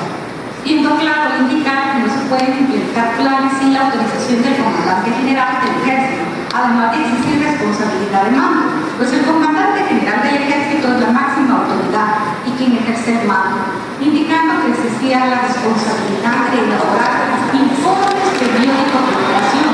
siendo 0.63 0.95
claro 0.95 1.39
indicar 1.41 1.93
que 1.93 2.07
no 2.07 2.13
se 2.13 2.29
pueden 2.29 2.59
implementar 2.59 3.17
planes 3.17 3.51
sin 3.59 3.73
la 3.73 3.87
autorización 3.87 4.43
del 4.43 4.63
comandante 4.63 5.11
general 5.11 5.59
del 5.59 5.81
ejército, 5.81 6.28
además 6.59 6.91
de 6.91 6.99
existir 7.05 7.39
responsabilidad 7.39 8.23
de 8.25 8.31
mando, 8.31 8.63
pues 8.97 9.13
el 9.13 9.23
comandante 9.23 9.83
general 9.87 10.21
del 10.23 10.43
ejército 10.43 10.93
es 10.93 10.99
la 10.99 11.11
máxima 11.11 11.63
autoridad 11.63 12.09
y 12.45 12.51
quien 12.51 12.77
ejerce 12.77 13.21
el 13.21 13.27
mando, 13.27 13.63
indicando 14.01 14.61
que 14.61 14.71
existía 14.75 15.25
la 15.25 15.39
responsabilidad 15.47 16.51
de 16.51 16.59
elaborar 16.67 17.39
informes 17.55 18.27
periódicos 18.39 19.01
de 19.07 19.13
operación, 19.15 19.68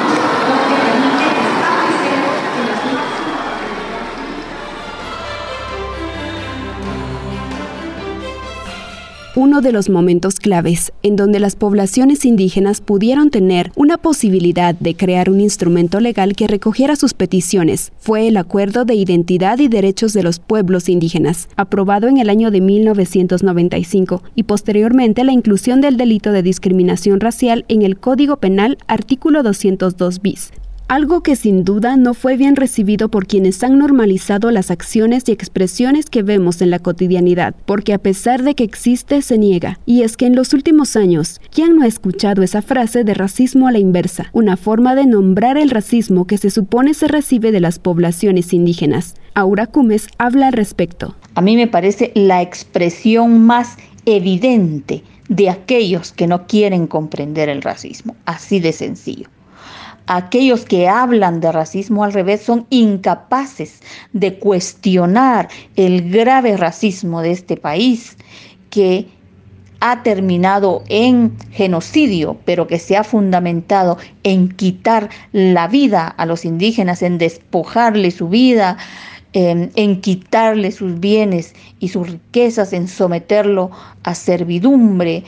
uno 9.35 9.59
de 9.59 9.73
los 9.73 9.89
momentos 9.89 10.39
claves 10.39 10.93
en 11.03 11.17
donde 11.17 11.39
las 11.39 11.57
poblaciones 11.57 12.23
indígenas 12.23 12.79
pudieron 12.79 13.29
tener 13.29 13.71
una 13.75 13.97
posibilidad 13.97 14.73
de 14.75 14.95
crear 14.95 15.29
un 15.29 15.41
instrumento 15.41 15.99
legal 15.99 16.35
que 16.35 16.47
recogiera 16.47 16.95
sus 16.95 17.13
peticiones 17.13 17.91
fue 17.97 18.29
el 18.29 18.37
Acuerdo 18.37 18.85
de 18.85 18.95
Identidad 18.95 19.59
y 19.59 19.67
Derechos 19.67 20.13
de 20.13 20.23
los 20.23 20.39
Pueblos 20.39 20.87
Indígenas, 20.87 21.49
aprobado 21.57 22.07
en 22.07 22.17
el 22.17 22.29
año 22.29 22.49
de 22.49 22.61
1995, 22.61 24.23
y 24.35 24.43
posteriormente 24.43 25.25
la 25.25 25.33
inclusión 25.33 25.81
del 25.81 25.97
delito 25.97 26.31
de 26.31 26.41
discriminación 26.41 27.19
racial 27.19 27.65
en 27.67 27.81
el 27.81 27.97
Código 27.97 28.37
Penal 28.37 28.77
artículo 28.87 29.43
202 29.43 30.21
bis, 30.21 30.51
algo 30.87 31.23
que 31.23 31.35
sin 31.35 31.63
duda 31.63 31.97
no 31.97 32.13
fue 32.13 32.37
bien 32.37 32.55
recibido 32.55 33.09
por 33.09 33.25
quienes 33.25 33.63
han 33.63 33.79
normalizado 33.79 34.51
las 34.51 34.69
acciones 34.69 35.23
y 35.27 35.31
expresiones 35.31 36.09
que 36.09 36.21
vemos 36.21 36.61
en 36.61 36.69
la 36.69 36.79
cotidianidad, 36.79 37.55
porque 37.65 37.93
a 37.93 37.97
pesar 37.97 38.43
de 38.43 38.53
que 38.53 38.63
existe, 38.63 39.21
se 39.21 39.37
niega. 39.37 39.79
Y 39.85 40.03
es 40.03 40.15
que 40.15 40.27
en 40.27 40.35
los 40.35 40.53
últimos 40.53 40.95
años, 40.95 41.41
¿quién 41.51 41.75
no 41.75 41.83
ha 41.83 41.87
escuchado 41.87 42.43
esa 42.43 42.61
frase 42.61 43.03
de 43.03 43.15
racismo 43.15 43.67
a 43.67 43.71
la 43.71 43.79
inversa? 43.79 44.29
Una 44.31 44.57
forma 44.57 44.93
de 44.95 45.07
nombrar 45.07 45.57
el 45.57 45.71
racismo 45.71 46.27
que 46.27 46.37
se 46.37 46.51
supone 46.51 46.93
se 46.93 47.07
recibe 47.07 47.51
de 47.51 47.61
las 47.61 47.79
poblaciones 47.79 48.53
indígenas. 48.53 49.15
Aura 49.33 49.65
Cumes 49.65 50.07
habla 50.17 50.47
al 50.47 50.53
respecto. 50.53 51.15
A 51.33 51.41
mí 51.41 51.55
me 51.55 51.67
parece 51.67 52.11
la 52.13 52.41
expresión 52.41 53.43
más 53.45 53.77
evidente 54.05 55.03
de 55.29 55.49
aquellos 55.49 56.11
que 56.11 56.27
no 56.27 56.45
quieren 56.45 56.85
comprender 56.85 57.49
el 57.49 57.63
racismo, 57.63 58.15
así 58.25 58.59
de 58.59 58.71
sencillo 58.71 59.27
aquellos 60.07 60.65
que 60.65 60.87
hablan 60.87 61.39
de 61.39 61.51
racismo 61.51 62.03
al 62.03 62.13
revés 62.13 62.41
son 62.41 62.65
incapaces 62.69 63.81
de 64.13 64.37
cuestionar 64.37 65.49
el 65.75 66.11
grave 66.11 66.57
racismo 66.57 67.21
de 67.21 67.31
este 67.31 67.57
país 67.57 68.17
que 68.69 69.07
ha 69.79 70.03
terminado 70.03 70.83
en 70.89 71.35
genocidio, 71.51 72.37
pero 72.45 72.67
que 72.67 72.79
se 72.79 72.97
ha 72.97 73.03
fundamentado 73.03 73.97
en 74.23 74.49
quitar 74.49 75.09
la 75.31 75.67
vida 75.67 76.07
a 76.07 76.25
los 76.25 76.45
indígenas, 76.45 77.01
en 77.01 77.17
despojarle 77.17 78.11
su 78.11 78.29
vida, 78.29 78.77
en, 79.33 80.01
quitarle 80.01 80.71
sus 80.71 80.99
bienes 80.99 81.53
y 81.79 81.89
sus 81.89 82.09
riquezas, 82.09 82.73
en 82.73 82.87
someterlo 82.87 83.69
a 84.03 84.15
servidumbre, 84.15 85.23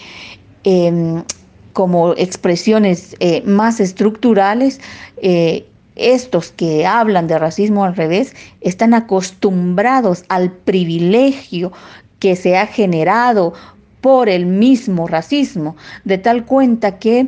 como 1.78 2.14
expresiones 2.14 3.16
eh, 3.20 3.44
más 3.46 3.80
estructurales, 3.80 4.82
eh, 5.22 5.68
estos 5.96 6.50
que 6.50 6.88
hablan 6.88 7.28
de 7.28 7.38
racismo 7.38 7.84
al 7.84 7.96
revés 7.96 8.34
están 8.62 8.96
acostumbrados 8.96 10.24
al 10.28 10.52
privilegio 10.52 11.72
que 12.18 12.36
se 12.36 12.58
ha 12.58 12.66
generado 12.66 13.54
por 14.02 14.28
el 14.28 14.48
mismo 14.48 15.08
racismo, 15.08 15.76
de 16.04 16.18
tal 16.18 16.46
cuenta 16.46 16.98
que 16.98 17.28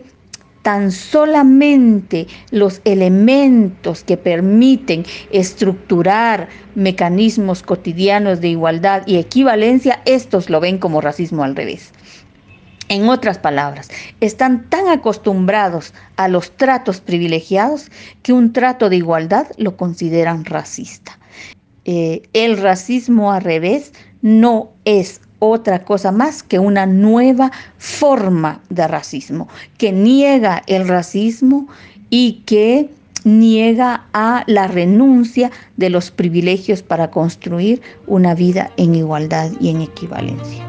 tan 0.63 0.91
solamente 0.91 2.25
los 2.49 2.81
elementos 2.85 4.03
que 4.03 4.17
permiten 4.17 5.05
estructurar 5.31 6.49
mecanismos 6.73 7.61
cotidianos 7.61 8.41
de 8.41 8.47
igualdad 8.47 9.03
y 9.05 9.17
equivalencia, 9.17 10.01
estos 10.05 10.49
lo 10.49 10.59
ven 10.59 10.79
como 10.79 11.01
racismo 11.01 11.43
al 11.43 11.55
revés. 11.55 11.91
En 12.89 13.07
otras 13.07 13.37
palabras, 13.37 13.87
están 14.19 14.67
tan 14.67 14.87
acostumbrados 14.87 15.93
a 16.15 16.27
los 16.27 16.51
tratos 16.57 16.99
privilegiados 17.01 17.91
que 18.23 18.33
un 18.33 18.51
trato 18.51 18.89
de 18.89 18.97
igualdad 18.97 19.45
lo 19.57 19.77
consideran 19.77 20.43
racista. 20.43 21.19
Eh, 21.85 22.23
el 22.33 22.57
racismo 22.57 23.31
al 23.31 23.43
revés 23.43 23.93
no 24.23 24.71
es 24.85 25.21
otra 25.37 25.85
cosa 25.85 26.11
más 26.11 26.41
que 26.41 26.57
una 26.57 26.87
nueva 26.87 27.51
forma 27.77 28.61
de 28.69 28.87
racismo, 28.87 29.47
que 29.77 29.91
niega 29.91 30.63
el 30.65 30.87
racismo 30.87 31.67
y 32.09 32.41
que 32.47 32.89
niega 33.23 34.07
a 34.13 34.43
la 34.47 34.67
renuncia 34.67 35.51
de 35.77 35.91
los 35.91 36.09
privilegios 36.09 36.81
para 36.81 37.11
construir 37.11 37.81
una 38.07 38.33
vida 38.33 38.71
en 38.77 38.95
igualdad 38.95 39.51
y 39.59 39.69
en 39.69 39.81
equivalencia. 39.81 40.65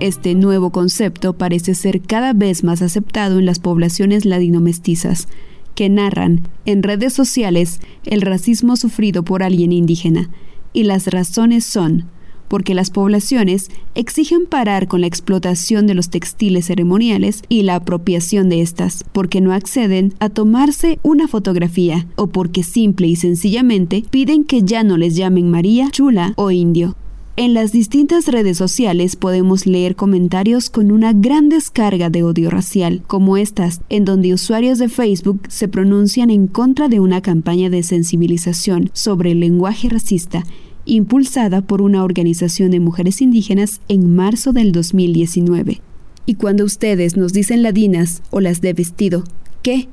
Este 0.00 0.34
nuevo 0.34 0.70
concepto 0.70 1.34
parece 1.34 1.74
ser 1.74 2.00
cada 2.00 2.32
vez 2.32 2.64
más 2.64 2.80
aceptado 2.80 3.38
en 3.38 3.44
las 3.44 3.58
poblaciones 3.58 4.24
ladino-mestizas, 4.24 5.28
que 5.74 5.90
narran 5.90 6.48
en 6.64 6.82
redes 6.82 7.12
sociales 7.12 7.80
el 8.04 8.22
racismo 8.22 8.76
sufrido 8.76 9.22
por 9.24 9.42
alguien 9.42 9.72
indígena. 9.72 10.30
Y 10.72 10.84
las 10.84 11.06
razones 11.08 11.66
son 11.66 12.06
porque 12.48 12.74
las 12.74 12.90
poblaciones 12.90 13.70
exigen 13.94 14.46
parar 14.46 14.88
con 14.88 15.02
la 15.02 15.06
explotación 15.06 15.86
de 15.86 15.94
los 15.94 16.08
textiles 16.08 16.66
ceremoniales 16.66 17.42
y 17.48 17.62
la 17.62 17.76
apropiación 17.76 18.48
de 18.48 18.62
estas, 18.62 19.04
porque 19.12 19.40
no 19.40 19.52
acceden 19.52 20.14
a 20.18 20.30
tomarse 20.30 20.98
una 21.02 21.28
fotografía 21.28 22.08
o 22.16 22.26
porque 22.26 22.64
simple 22.64 23.06
y 23.06 23.16
sencillamente 23.16 24.02
piden 24.10 24.44
que 24.44 24.62
ya 24.62 24.82
no 24.82 24.96
les 24.96 25.14
llamen 25.14 25.50
María, 25.50 25.90
Chula 25.92 26.32
o 26.36 26.50
Indio. 26.50 26.96
En 27.40 27.54
las 27.54 27.72
distintas 27.72 28.26
redes 28.26 28.58
sociales 28.58 29.16
podemos 29.16 29.64
leer 29.64 29.96
comentarios 29.96 30.68
con 30.68 30.92
una 30.92 31.14
gran 31.14 31.48
descarga 31.48 32.10
de 32.10 32.22
odio 32.22 32.50
racial, 32.50 33.02
como 33.06 33.38
estas, 33.38 33.80
en 33.88 34.04
donde 34.04 34.34
usuarios 34.34 34.78
de 34.78 34.90
Facebook 34.90 35.40
se 35.48 35.66
pronuncian 35.66 36.28
en 36.28 36.48
contra 36.48 36.88
de 36.88 37.00
una 37.00 37.22
campaña 37.22 37.70
de 37.70 37.82
sensibilización 37.82 38.90
sobre 38.92 39.32
el 39.32 39.40
lenguaje 39.40 39.88
racista 39.88 40.44
impulsada 40.84 41.62
por 41.62 41.80
una 41.80 42.04
organización 42.04 42.72
de 42.72 42.80
mujeres 42.80 43.22
indígenas 43.22 43.80
en 43.88 44.14
marzo 44.14 44.52
del 44.52 44.72
2019. 44.72 45.80
Y 46.26 46.34
cuando 46.34 46.66
ustedes 46.66 47.16
nos 47.16 47.32
dicen 47.32 47.62
ladinas 47.62 48.22
o 48.28 48.40
las 48.40 48.60
de 48.60 48.74
vestido, 48.74 49.24
¿qué? 49.62 49.88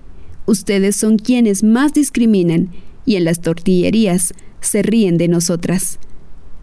Ustedes 0.47 0.97
son 0.97 1.17
quienes 1.17 1.63
más 1.63 1.93
discriminan 1.93 2.71
y 3.05 3.15
en 3.15 3.23
las 3.23 3.39
tortillerías 3.39 4.33
se 4.59 4.81
ríen 4.81 5.17
de 5.17 5.29
nosotras. 5.29 5.97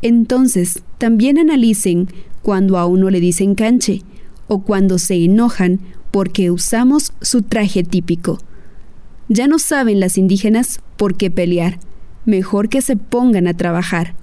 Entonces, 0.05 0.83
también 0.99 1.39
analicen 1.39 2.09
cuando 2.43 2.77
a 2.77 2.85
uno 2.85 3.09
le 3.09 3.21
dicen 3.21 3.55
canche 3.55 4.03
o 4.49 4.61
cuando 4.61 4.99
se 4.99 5.15
enojan 5.15 5.81
porque 6.11 6.51
usamos 6.51 7.15
su 7.23 7.41
traje 7.41 7.83
típico. 7.85 8.39
Ya 9.31 9.47
no 9.49 9.59
saben 9.59 10.01
las 10.01 10.19
indígenas 10.19 10.81
por 10.99 11.17
qué 11.17 11.31
pelear. 11.31 11.79
Mejor 12.27 12.69
que 12.69 12.83
se 12.83 12.97
pongan 12.97 13.47
a 13.47 13.57
trabajar. 13.57 14.15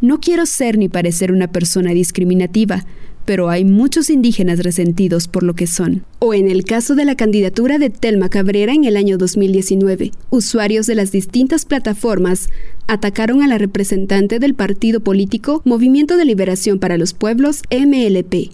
No 0.00 0.18
quiero 0.18 0.44
ser 0.44 0.76
ni 0.76 0.88
parecer 0.88 1.30
una 1.30 1.46
persona 1.46 1.92
discriminativa, 1.92 2.84
pero 3.30 3.48
hay 3.48 3.64
muchos 3.64 4.10
indígenas 4.10 4.58
resentidos 4.58 5.28
por 5.28 5.44
lo 5.44 5.54
que 5.54 5.68
son. 5.68 6.04
O 6.18 6.34
en 6.34 6.50
el 6.50 6.64
caso 6.64 6.96
de 6.96 7.04
la 7.04 7.14
candidatura 7.14 7.78
de 7.78 7.88
Telma 7.88 8.28
Cabrera 8.28 8.72
en 8.72 8.84
el 8.84 8.96
año 8.96 9.18
2019, 9.18 10.10
usuarios 10.30 10.88
de 10.88 10.96
las 10.96 11.12
distintas 11.12 11.64
plataformas 11.64 12.48
atacaron 12.88 13.40
a 13.40 13.46
la 13.46 13.56
representante 13.56 14.40
del 14.40 14.54
partido 14.54 14.98
político 14.98 15.62
Movimiento 15.64 16.16
de 16.16 16.24
Liberación 16.24 16.80
para 16.80 16.98
los 16.98 17.14
Pueblos, 17.14 17.62
MLP. 17.70 18.50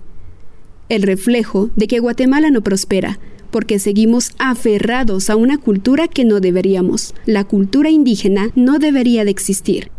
El 0.91 1.05
reflejo 1.05 1.71
de 1.75 1.87
que 1.87 2.01
Guatemala 2.01 2.51
no 2.51 2.61
prospera, 2.61 3.19
porque 3.51 3.79
seguimos 3.79 4.33
aferrados 4.37 5.31
a 5.31 5.37
una 5.37 5.57
cultura 5.57 6.07
que 6.07 6.27
no 6.27 6.41
deberíamos. 6.41 7.15
La 7.25 7.45
cultura 7.45 7.89
indígena 7.89 8.51
no 8.55 8.79
debería 8.79 9.25
de 9.25 9.31
existir 9.31 9.91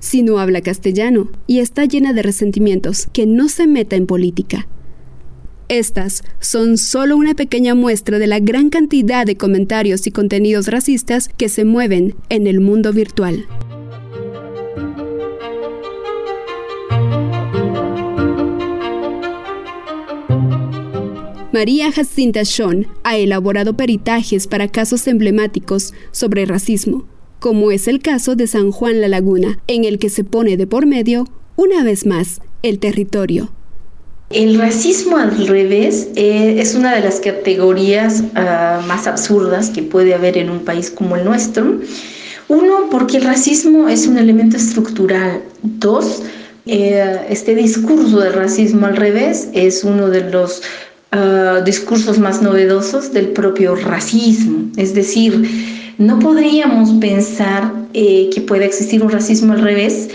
si 0.00 0.22
no 0.22 0.38
habla 0.38 0.60
castellano 0.60 1.30
y 1.46 1.58
está 1.60 1.84
llena 1.84 2.12
de 2.12 2.22
resentimientos, 2.22 3.08
que 3.12 3.26
no 3.26 3.48
se 3.48 3.66
meta 3.66 3.96
en 3.96 4.06
política. 4.06 4.68
Estas 5.68 6.24
son 6.40 6.78
solo 6.78 7.16
una 7.16 7.34
pequeña 7.34 7.74
muestra 7.74 8.18
de 8.18 8.26
la 8.26 8.38
gran 8.38 8.70
cantidad 8.70 9.26
de 9.26 9.36
comentarios 9.36 10.06
y 10.06 10.10
contenidos 10.10 10.68
racistas 10.68 11.28
que 11.36 11.50
se 11.50 11.66
mueven 11.66 12.14
en 12.30 12.46
el 12.46 12.60
mundo 12.60 12.92
virtual. 12.92 13.46
María 21.52 21.90
Jacinta 21.90 22.44
Schon 22.44 22.86
ha 23.04 23.16
elaborado 23.16 23.76
peritajes 23.76 24.46
para 24.46 24.68
casos 24.68 25.06
emblemáticos 25.06 25.92
sobre 26.12 26.46
racismo, 26.46 27.06
como 27.40 27.70
es 27.70 27.88
el 27.88 28.00
caso 28.00 28.34
de 28.34 28.46
San 28.46 28.70
Juan 28.70 29.00
La 29.00 29.08
Laguna, 29.08 29.58
en 29.66 29.84
el 29.84 29.98
que 29.98 30.10
se 30.10 30.24
pone 30.24 30.56
de 30.56 30.66
por 30.66 30.86
medio, 30.86 31.26
una 31.56 31.82
vez 31.82 32.06
más, 32.06 32.40
el 32.62 32.78
territorio. 32.78 33.50
El 34.30 34.58
racismo 34.58 35.16
al 35.16 35.46
revés 35.46 36.08
eh, 36.14 36.56
es 36.58 36.74
una 36.74 36.94
de 36.94 37.00
las 37.00 37.18
categorías 37.20 38.22
ah, 38.34 38.82
más 38.86 39.06
absurdas 39.06 39.70
que 39.70 39.82
puede 39.82 40.12
haber 40.12 40.36
en 40.36 40.50
un 40.50 40.60
país 40.60 40.90
como 40.90 41.16
el 41.16 41.24
nuestro. 41.24 41.80
Uno, 42.48 42.88
porque 42.90 43.16
el 43.16 43.24
racismo 43.24 43.88
es 43.88 44.06
un 44.06 44.18
elemento 44.18 44.56
estructural. 44.58 45.42
Dos, 45.62 46.22
eh, 46.66 47.26
este 47.30 47.54
discurso 47.54 48.20
del 48.20 48.34
racismo 48.34 48.86
al 48.86 48.96
revés 48.96 49.48
es 49.54 49.82
uno 49.82 50.08
de 50.08 50.30
los 50.30 50.62
ah, 51.12 51.62
discursos 51.64 52.18
más 52.18 52.42
novedosos 52.42 53.12
del 53.14 53.28
propio 53.28 53.76
racismo. 53.76 54.70
Es 54.76 54.92
decir, 54.92 55.77
No 55.98 56.20
podríamos 56.20 56.90
pensar 57.00 57.72
eh, 57.92 58.30
que 58.32 58.40
pueda 58.40 58.64
existir 58.64 59.02
un 59.02 59.10
racismo 59.10 59.52
al 59.52 59.62
revés, 59.62 60.08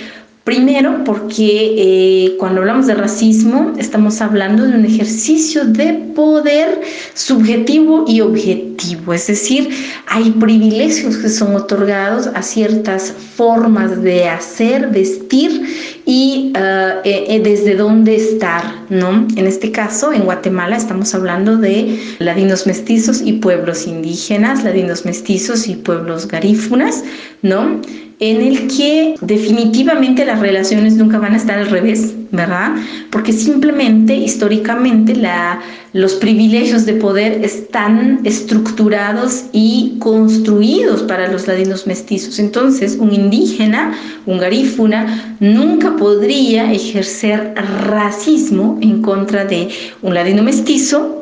Primero, 0.44 1.06
porque 1.06 1.74
eh, 1.78 2.36
cuando 2.38 2.60
hablamos 2.60 2.88
de 2.88 2.96
racismo 2.96 3.72
estamos 3.78 4.20
hablando 4.20 4.66
de 4.66 4.76
un 4.76 4.84
ejercicio 4.84 5.64
de 5.64 5.94
poder 6.14 6.82
subjetivo 7.14 8.04
y 8.10 8.20
objetivo, 8.20 9.14
es 9.14 9.28
decir, 9.28 9.70
hay 10.06 10.32
privilegios 10.32 11.16
que 11.16 11.30
son 11.30 11.56
otorgados 11.56 12.28
a 12.28 12.42
ciertas 12.42 13.14
formas 13.38 14.04
de 14.04 14.28
hacer, 14.28 14.90
vestir 14.90 15.62
y 16.06 16.52
eh, 16.56 17.02
eh, 17.06 17.42
desde 17.44 17.76
dónde 17.76 18.16
estar, 18.16 18.64
¿no? 18.90 19.28
En 19.36 19.48
este 19.48 19.72
caso, 19.72 20.12
en 20.12 20.24
Guatemala 20.24 20.76
estamos 20.76 21.14
hablando 21.16 21.58
de 21.58 22.00
ladinos 22.20 22.68
mestizos 22.68 23.22
y 23.22 23.34
pueblos 23.34 23.88
indígenas, 23.88 24.64
ladinos 24.64 25.06
mestizos 25.06 25.68
y 25.68 25.76
pueblos 25.76 26.28
garífunas, 26.28 27.04
¿no? 27.42 27.82
en 28.20 28.42
el 28.42 28.68
que 28.68 29.16
definitivamente 29.20 30.24
las 30.24 30.40
relaciones 30.40 30.96
nunca 30.96 31.20
van 31.20 31.34
a 31.34 31.38
estar 31.38 31.58
al 31.58 31.70
revés, 31.70 32.14
¿verdad? 32.32 32.72
Porque 33.10 33.34
simplemente 33.34 34.16
históricamente 34.16 35.14
la, 35.14 35.60
los 35.92 36.14
privilegios 36.14 36.86
de 36.86 36.94
poder 36.94 37.44
están 37.44 38.22
estructurados 38.24 39.46
y 39.52 39.98
construidos 40.00 41.04
para 41.04 41.30
los 41.32 41.48
ladinos 41.48 41.86
mestizos. 41.86 42.40
Entonces, 42.40 42.98
un 42.98 43.14
indígena, 43.14 43.94
un 44.26 44.38
garífuna, 44.38 45.36
nunca 45.42 45.93
podría 45.98 46.72
ejercer 46.72 47.54
racismo 47.56 48.78
en 48.82 49.02
contra 49.02 49.46
de 49.46 49.70
un 50.02 50.14
ladino 50.14 50.44
mestizo 50.44 51.22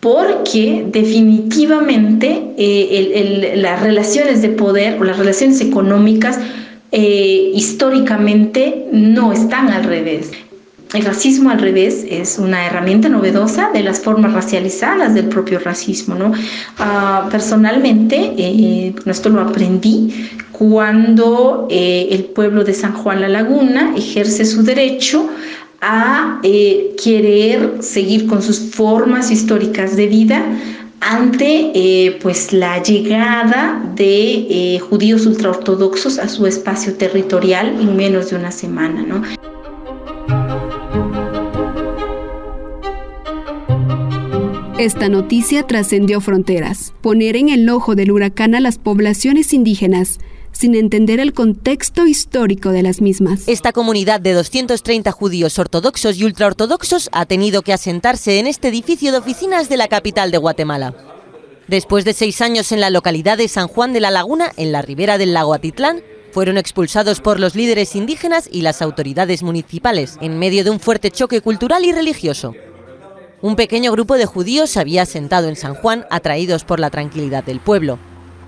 porque 0.00 0.84
definitivamente 0.88 2.52
eh, 2.58 3.52
las 3.56 3.80
relaciones 3.80 4.42
de 4.42 4.50
poder 4.50 5.00
o 5.00 5.04
las 5.04 5.16
relaciones 5.16 5.60
económicas 5.62 6.38
eh, 6.92 7.50
históricamente 7.54 8.86
no 8.92 9.32
están 9.32 9.68
al 9.68 9.84
revés. 9.84 10.30
El 10.94 11.04
racismo 11.04 11.50
al 11.50 11.58
revés 11.58 12.06
es 12.08 12.38
una 12.38 12.66
herramienta 12.66 13.08
novedosa 13.08 13.70
de 13.72 13.82
las 13.82 14.00
formas 14.00 14.32
racializadas 14.32 15.12
del 15.12 15.26
propio 15.26 15.58
racismo. 15.58 16.14
¿no? 16.14 16.32
Ah, 16.78 17.28
personalmente, 17.30 18.32
eh, 18.38 18.94
esto 19.04 19.28
lo 19.28 19.42
aprendí 19.42 20.30
cuando 20.52 21.66
el 21.68 22.24
pueblo 22.26 22.62
de 22.62 22.74
San 22.74 22.92
Juan 22.92 23.20
La 23.20 23.28
Laguna 23.28 23.92
ejerce 23.96 24.44
su 24.44 24.62
derecho 24.62 25.28
a 25.86 26.40
eh, 26.42 26.96
querer 27.02 27.82
seguir 27.82 28.26
con 28.26 28.42
sus 28.42 28.58
formas 28.58 29.30
históricas 29.30 29.96
de 29.96 30.06
vida 30.06 30.42
ante 31.00 31.72
eh, 31.74 32.18
pues 32.22 32.54
la 32.54 32.82
llegada 32.82 33.82
de 33.94 34.46
eh, 34.48 34.78
judíos 34.78 35.26
ultraortodoxos 35.26 36.18
a 36.18 36.28
su 36.28 36.46
espacio 36.46 36.94
territorial 36.94 37.66
en 37.78 37.96
menos 37.96 38.30
de 38.30 38.36
una 38.36 38.50
semana. 38.50 39.04
¿no? 39.06 39.22
Esta 44.84 45.08
noticia 45.08 45.66
trascendió 45.66 46.20
fronteras. 46.20 46.92
Poner 47.00 47.36
en 47.36 47.48
el 47.48 47.66
ojo 47.70 47.94
del 47.94 48.12
huracán 48.12 48.54
a 48.54 48.60
las 48.60 48.76
poblaciones 48.76 49.54
indígenas 49.54 50.18
sin 50.52 50.74
entender 50.74 51.20
el 51.20 51.32
contexto 51.32 52.06
histórico 52.06 52.68
de 52.68 52.82
las 52.82 53.00
mismas. 53.00 53.48
Esta 53.48 53.72
comunidad 53.72 54.20
de 54.20 54.34
230 54.34 55.10
judíos 55.10 55.58
ortodoxos 55.58 56.18
y 56.18 56.24
ultraortodoxos 56.24 57.08
ha 57.12 57.24
tenido 57.24 57.62
que 57.62 57.72
asentarse 57.72 58.38
en 58.38 58.46
este 58.46 58.68
edificio 58.68 59.10
de 59.10 59.16
oficinas 59.16 59.70
de 59.70 59.78
la 59.78 59.88
capital 59.88 60.30
de 60.30 60.36
Guatemala. 60.36 60.94
Después 61.66 62.04
de 62.04 62.12
seis 62.12 62.42
años 62.42 62.70
en 62.70 62.80
la 62.80 62.90
localidad 62.90 63.38
de 63.38 63.48
San 63.48 63.68
Juan 63.68 63.94
de 63.94 64.00
la 64.00 64.10
Laguna, 64.10 64.52
en 64.58 64.70
la 64.70 64.82
ribera 64.82 65.16
del 65.16 65.32
lago 65.32 65.54
Atitlán, 65.54 66.02
fueron 66.30 66.58
expulsados 66.58 67.22
por 67.22 67.40
los 67.40 67.54
líderes 67.54 67.96
indígenas 67.96 68.50
y 68.52 68.60
las 68.60 68.82
autoridades 68.82 69.42
municipales, 69.42 70.18
en 70.20 70.38
medio 70.38 70.62
de 70.62 70.68
un 70.68 70.78
fuerte 70.78 71.10
choque 71.10 71.40
cultural 71.40 71.86
y 71.86 71.92
religioso. 71.92 72.52
Un 73.44 73.56
pequeño 73.56 73.92
grupo 73.92 74.16
de 74.16 74.24
judíos 74.24 74.70
se 74.70 74.80
había 74.80 75.02
asentado 75.02 75.50
en 75.50 75.56
San 75.56 75.74
Juan, 75.74 76.06
atraídos 76.08 76.64
por 76.64 76.80
la 76.80 76.88
tranquilidad 76.88 77.44
del 77.44 77.60
pueblo. 77.60 77.98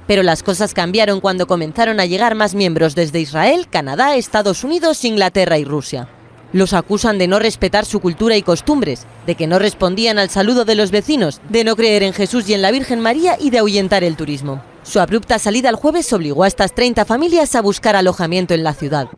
Pero 0.06 0.22
las 0.22 0.42
cosas 0.42 0.72
cambiaron 0.72 1.20
cuando 1.20 1.46
comenzaron 1.46 2.00
a 2.00 2.06
llegar 2.06 2.34
más 2.34 2.54
miembros 2.54 2.94
desde 2.94 3.20
Israel, 3.20 3.66
Canadá, 3.68 4.16
Estados 4.16 4.64
Unidos, 4.64 5.04
Inglaterra 5.04 5.58
y 5.58 5.66
Rusia. 5.66 6.08
Los 6.54 6.72
acusan 6.72 7.18
de 7.18 7.26
no 7.26 7.38
respetar 7.38 7.84
su 7.84 8.00
cultura 8.00 8.38
y 8.38 8.42
costumbres, 8.42 9.04
de 9.26 9.34
que 9.34 9.46
no 9.46 9.58
respondían 9.58 10.18
al 10.18 10.30
saludo 10.30 10.64
de 10.64 10.76
los 10.76 10.90
vecinos, 10.90 11.42
de 11.50 11.62
no 11.62 11.76
creer 11.76 12.02
en 12.02 12.14
Jesús 12.14 12.48
y 12.48 12.54
en 12.54 12.62
la 12.62 12.70
Virgen 12.70 13.00
María 13.00 13.36
y 13.38 13.50
de 13.50 13.58
ahuyentar 13.58 14.02
el 14.02 14.16
turismo. 14.16 14.62
Su 14.82 14.98
abrupta 14.98 15.38
salida 15.38 15.68
el 15.68 15.76
jueves 15.76 16.10
obligó 16.14 16.44
a 16.44 16.48
estas 16.48 16.74
30 16.74 17.04
familias 17.04 17.54
a 17.54 17.60
buscar 17.60 17.96
alojamiento 17.96 18.54
en 18.54 18.64
la 18.64 18.72
ciudad. 18.72 19.08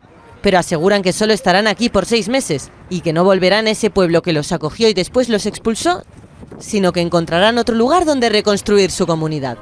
Pero 0.41 0.59
aseguran 0.59 1.03
que 1.03 1.13
solo 1.13 1.31
estarán 1.31 1.67
aquí 1.67 1.87
por 1.87 2.05
seis 2.05 2.27
meses 2.27 2.69
y 2.89 3.01
que 3.01 3.13
no 3.13 3.23
volverán 3.23 3.67
a 3.67 3.71
ese 3.71 3.89
pueblo 3.89 4.21
que 4.21 4.33
los 4.33 4.51
acogió 4.51 4.89
y 4.89 4.93
después 4.93 5.29
los 5.29 5.45
expulsó, 5.45 6.03
sino 6.59 6.91
que 6.91 7.01
encontrarán 7.01 7.57
otro 7.57 7.75
lugar 7.75 8.05
donde 8.05 8.29
reconstruir 8.29 8.91
su 8.91 9.05
comunidad. 9.05 9.57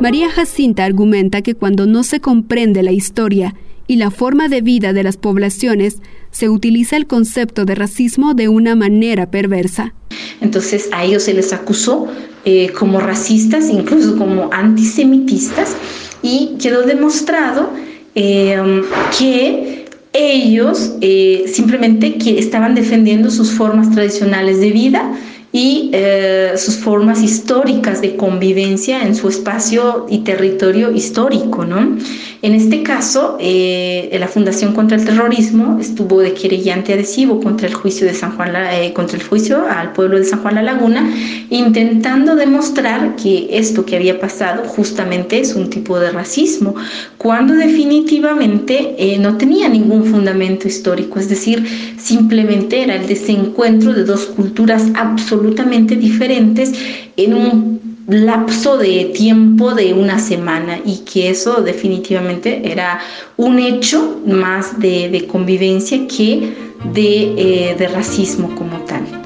María 0.00 0.30
Jacinta 0.30 0.84
argumenta 0.84 1.42
que 1.42 1.54
cuando 1.54 1.86
no 1.86 2.02
se 2.04 2.20
comprende 2.20 2.82
la 2.82 2.92
historia 2.92 3.54
y 3.86 3.96
la 3.96 4.10
forma 4.10 4.48
de 4.48 4.62
vida 4.62 4.92
de 4.92 5.02
las 5.02 5.16
poblaciones, 5.16 5.98
se 6.30 6.48
utiliza 6.48 6.96
el 6.96 7.06
concepto 7.06 7.64
de 7.64 7.74
racismo 7.74 8.34
de 8.34 8.48
una 8.48 8.76
manera 8.76 9.30
perversa. 9.30 9.94
Entonces 10.40 10.88
a 10.92 11.04
ellos 11.04 11.24
se 11.24 11.34
les 11.34 11.52
acusó 11.52 12.06
eh, 12.44 12.70
como 12.70 13.00
racistas, 13.00 13.68
incluso 13.68 14.16
como 14.16 14.48
antisemitistas, 14.52 15.76
y 16.22 16.56
quedó 16.60 16.82
demostrado 16.82 17.70
em, 18.14 18.82
que 19.18 19.79
ellos 20.12 20.96
eh, 21.00 21.44
simplemente 21.46 22.18
estaban 22.38 22.74
defendiendo 22.74 23.30
sus 23.30 23.52
formas 23.52 23.90
tradicionales 23.90 24.60
de 24.60 24.70
vida, 24.70 25.14
y 25.52 25.90
eh, 25.92 26.52
sus 26.56 26.76
formas 26.76 27.22
históricas 27.22 28.00
de 28.00 28.14
convivencia 28.14 29.02
en 29.02 29.16
su 29.16 29.28
espacio 29.28 30.06
y 30.08 30.18
territorio 30.18 30.92
histórico. 30.92 31.64
¿no? 31.64 31.96
En 32.42 32.54
este 32.54 32.84
caso, 32.84 33.36
eh, 33.40 34.16
la 34.18 34.28
Fundación 34.28 34.72
contra 34.74 34.96
el 34.96 35.04
Terrorismo 35.04 35.78
estuvo 35.80 36.20
de 36.20 36.34
querellante 36.34 36.94
adhesivo 36.94 37.40
contra 37.40 37.66
el 37.66 37.74
juicio 37.74 38.06
de 38.06 38.14
San 38.14 38.36
Juan, 38.36 38.54
eh, 38.56 38.92
contra 38.92 39.18
el 39.18 39.24
juicio 39.24 39.64
al 39.68 39.92
pueblo 39.92 40.18
de 40.18 40.24
San 40.24 40.40
Juan 40.40 40.54
la 40.54 40.62
Laguna, 40.62 41.12
intentando 41.50 42.36
demostrar 42.36 43.16
que 43.16 43.48
esto 43.50 43.84
que 43.84 43.96
había 43.96 44.20
pasado 44.20 44.62
justamente 44.64 45.40
es 45.40 45.54
un 45.54 45.68
tipo 45.68 45.98
de 45.98 46.12
racismo, 46.12 46.76
cuando 47.18 47.54
definitivamente 47.54 49.18
no 49.20 49.36
tenía 49.36 49.68
ningún 49.68 50.04
fundamento 50.04 50.68
histórico, 50.68 51.18
es 51.18 51.28
decir, 51.28 51.66
simplemente 51.98 52.82
era 52.82 52.94
el 52.94 53.06
desencuentro 53.06 53.92
de 53.92 54.04
dos 54.04 54.26
culturas 54.26 54.84
absolutamente 54.94 55.39
absolutamente 55.40 55.96
diferentes 55.96 56.72
en 57.16 57.34
un 57.34 57.80
lapso 58.06 58.76
de 58.76 59.06
tiempo 59.14 59.74
de 59.74 59.94
una 59.94 60.18
semana 60.18 60.78
y 60.84 60.98
que 60.98 61.30
eso 61.30 61.62
definitivamente 61.62 62.70
era 62.70 63.00
un 63.36 63.58
hecho 63.58 64.20
más 64.26 64.78
de, 64.78 65.26
convivencia 65.30 66.06
que 66.06 66.52
de, 66.92 67.70
eh, 67.70 67.76
de 67.78 67.88
racismo 67.88 68.54
como 68.54 68.78
tal. 68.80 69.19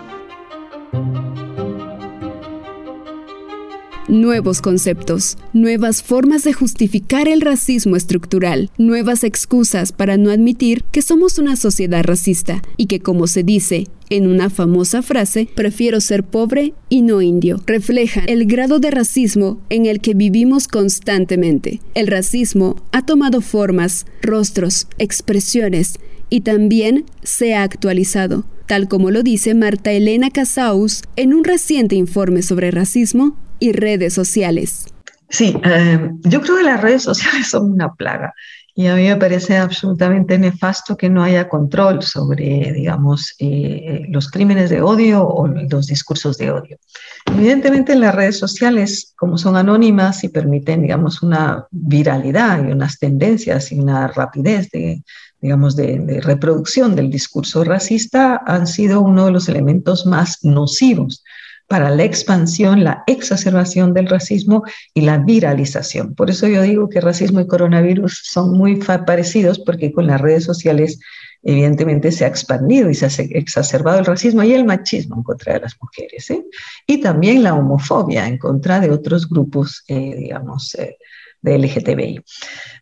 Nuevos 4.14 4.62
conceptos, 4.62 5.36
nuevas 5.52 6.02
formas 6.02 6.44
de 6.44 6.52
justificar 6.52 7.28
el 7.28 7.40
racismo 7.40 7.96
estructural, 7.96 8.70
nuevas 8.78 9.24
excusas 9.24 9.92
para 9.92 10.16
no 10.16 10.30
admitir 10.30 10.84
que 10.90 11.02
somos 11.02 11.38
una 11.38 11.56
sociedad 11.56 12.04
racista 12.04 12.62
y 12.76 12.86
que, 12.86 13.00
como 13.00 13.26
se 13.26 13.42
dice 13.42 13.88
en 14.10 14.26
una 14.26 14.50
famosa 14.50 15.02
frase, 15.02 15.48
prefiero 15.54 16.00
ser 16.00 16.24
pobre 16.24 16.74
y 16.88 17.02
no 17.02 17.22
indio, 17.22 17.60
refleja 17.66 18.24
el 18.26 18.46
grado 18.46 18.78
de 18.78 18.90
racismo 18.90 19.60
en 19.70 19.86
el 19.86 20.00
que 20.00 20.14
vivimos 20.14 20.68
constantemente. 20.68 21.80
El 21.94 22.06
racismo 22.06 22.76
ha 22.92 23.04
tomado 23.04 23.40
formas, 23.40 24.06
rostros, 24.22 24.86
expresiones 24.98 25.98
y 26.30 26.42
también 26.42 27.04
se 27.22 27.54
ha 27.54 27.62
actualizado, 27.62 28.44
tal 28.66 28.88
como 28.88 29.10
lo 29.10 29.22
dice 29.22 29.54
Marta 29.54 29.92
Elena 29.92 30.30
Casaus 30.30 31.02
en 31.16 31.34
un 31.34 31.44
reciente 31.44 31.94
informe 31.96 32.42
sobre 32.42 32.70
racismo 32.70 33.36
y 33.58 33.72
redes 33.72 34.14
sociales. 34.14 34.86
Sí, 35.28 35.56
eh, 35.64 36.10
yo 36.22 36.40
creo 36.40 36.58
que 36.58 36.62
las 36.62 36.80
redes 36.80 37.02
sociales 37.02 37.48
son 37.48 37.72
una 37.72 37.92
plaga 37.94 38.34
y 38.76 38.88
a 38.88 38.96
mí 38.96 39.06
me 39.06 39.16
parece 39.16 39.56
absolutamente 39.56 40.36
nefasto 40.36 40.96
que 40.96 41.08
no 41.08 41.22
haya 41.22 41.48
control 41.48 42.02
sobre, 42.02 42.72
digamos, 42.72 43.36
eh, 43.38 44.04
los 44.08 44.28
crímenes 44.28 44.68
de 44.68 44.82
odio 44.82 45.24
o 45.24 45.46
los 45.46 45.86
discursos 45.86 46.38
de 46.38 46.50
odio. 46.50 46.78
Evidentemente 47.26 47.94
las 47.94 48.14
redes 48.14 48.36
sociales, 48.36 49.14
como 49.16 49.38
son 49.38 49.56
anónimas 49.56 50.24
y 50.24 50.28
permiten, 50.28 50.82
digamos, 50.82 51.22
una 51.22 51.68
viralidad 51.70 52.66
y 52.66 52.72
unas 52.72 52.98
tendencias 52.98 53.70
y 53.70 53.78
una 53.78 54.08
rapidez 54.08 54.68
de, 54.70 55.04
digamos, 55.44 55.76
de 55.76 56.22
reproducción 56.22 56.96
del 56.96 57.10
discurso 57.10 57.64
racista, 57.64 58.40
han 58.46 58.66
sido 58.66 59.02
uno 59.02 59.26
de 59.26 59.32
los 59.32 59.46
elementos 59.46 60.06
más 60.06 60.42
nocivos 60.42 61.22
para 61.68 61.90
la 61.90 62.02
expansión, 62.02 62.82
la 62.82 63.04
exacerbación 63.06 63.92
del 63.92 64.08
racismo 64.08 64.62
y 64.94 65.02
la 65.02 65.18
viralización. 65.18 66.14
Por 66.14 66.30
eso 66.30 66.48
yo 66.48 66.62
digo 66.62 66.88
que 66.88 67.02
racismo 67.02 67.40
y 67.40 67.46
coronavirus 67.46 68.22
son 68.24 68.56
muy 68.56 68.76
parecidos 68.76 69.58
porque 69.58 69.92
con 69.92 70.06
las 70.06 70.22
redes 70.22 70.44
sociales 70.44 70.98
evidentemente 71.42 72.10
se 72.10 72.24
ha 72.24 72.28
expandido 72.28 72.88
y 72.88 72.94
se 72.94 73.04
ha 73.04 73.24
exacerbado 73.36 73.98
el 73.98 74.06
racismo 74.06 74.42
y 74.44 74.54
el 74.54 74.64
machismo 74.64 75.16
en 75.16 75.24
contra 75.24 75.52
de 75.52 75.60
las 75.60 75.76
mujeres, 75.78 76.30
¿eh? 76.30 76.42
y 76.86 77.02
también 77.02 77.42
la 77.42 77.52
homofobia 77.52 78.26
en 78.26 78.38
contra 78.38 78.80
de 78.80 78.90
otros 78.90 79.28
grupos, 79.28 79.84
eh, 79.88 80.16
digamos, 80.16 80.74
eh, 80.76 80.96
de 81.44 81.58
LGTBI. 81.58 82.24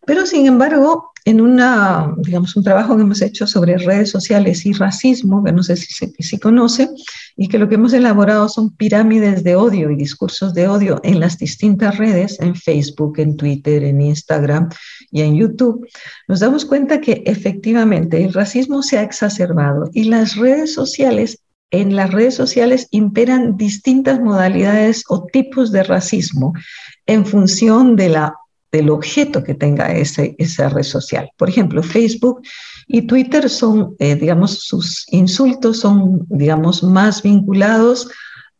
Pero 0.05 0.25
sin 0.25 0.47
embargo, 0.47 1.11
en 1.25 1.39
una, 1.39 2.13
digamos, 2.17 2.55
un 2.55 2.63
trabajo 2.63 2.95
que 2.95 3.03
hemos 3.03 3.21
hecho 3.21 3.47
sobre 3.47 3.77
redes 3.77 4.09
sociales 4.09 4.65
y 4.65 4.73
racismo, 4.73 5.43
que 5.43 5.53
no 5.53 5.63
sé 5.63 5.77
si, 5.77 6.13
si 6.17 6.39
conoce, 6.39 6.89
y 7.37 7.47
que 7.47 7.57
lo 7.57 7.69
que 7.69 7.75
hemos 7.75 7.93
elaborado 7.93 8.49
son 8.49 8.75
pirámides 8.75 9.43
de 9.43 9.55
odio 9.55 9.89
y 9.89 9.95
discursos 9.95 10.53
de 10.53 10.67
odio 10.67 10.99
en 11.03 11.19
las 11.19 11.37
distintas 11.37 11.97
redes, 11.97 12.39
en 12.41 12.55
Facebook, 12.55 13.19
en 13.19 13.37
Twitter, 13.37 13.83
en 13.83 14.01
Instagram 14.01 14.69
y 15.11 15.21
en 15.21 15.35
YouTube, 15.35 15.87
nos 16.27 16.41
damos 16.41 16.65
cuenta 16.65 16.99
que 16.99 17.23
efectivamente 17.25 18.23
el 18.23 18.33
racismo 18.33 18.81
se 18.83 18.97
ha 18.97 19.03
exacerbado 19.03 19.89
y 19.93 20.05
las 20.05 20.35
redes 20.35 20.73
sociales 20.73 21.39
en 21.71 21.95
las 21.95 22.11
redes 22.11 22.35
sociales 22.35 22.87
imperan 22.91 23.57
distintas 23.57 24.19
modalidades 24.19 25.03
o 25.09 25.25
tipos 25.25 25.71
de 25.71 25.81
racismo 25.81 26.53
en 27.07 27.25
función 27.25 27.95
de 27.95 28.09
la 28.09 28.35
del 28.73 28.89
objeto 28.89 29.43
que 29.43 29.53
tenga 29.53 29.93
ese, 29.93 30.35
esa 30.39 30.67
red 30.67 30.83
social. 30.83 31.29
Por 31.37 31.47
ejemplo, 31.47 31.83
Facebook 31.83 32.41
y 32.87 33.03
Twitter 33.03 33.47
son, 33.47 33.95
eh, 33.99 34.15
digamos, 34.15 34.63
sus 34.63 35.05
insultos 35.11 35.79
son, 35.79 36.25
digamos, 36.27 36.83
más 36.83 37.21
vinculados 37.21 38.09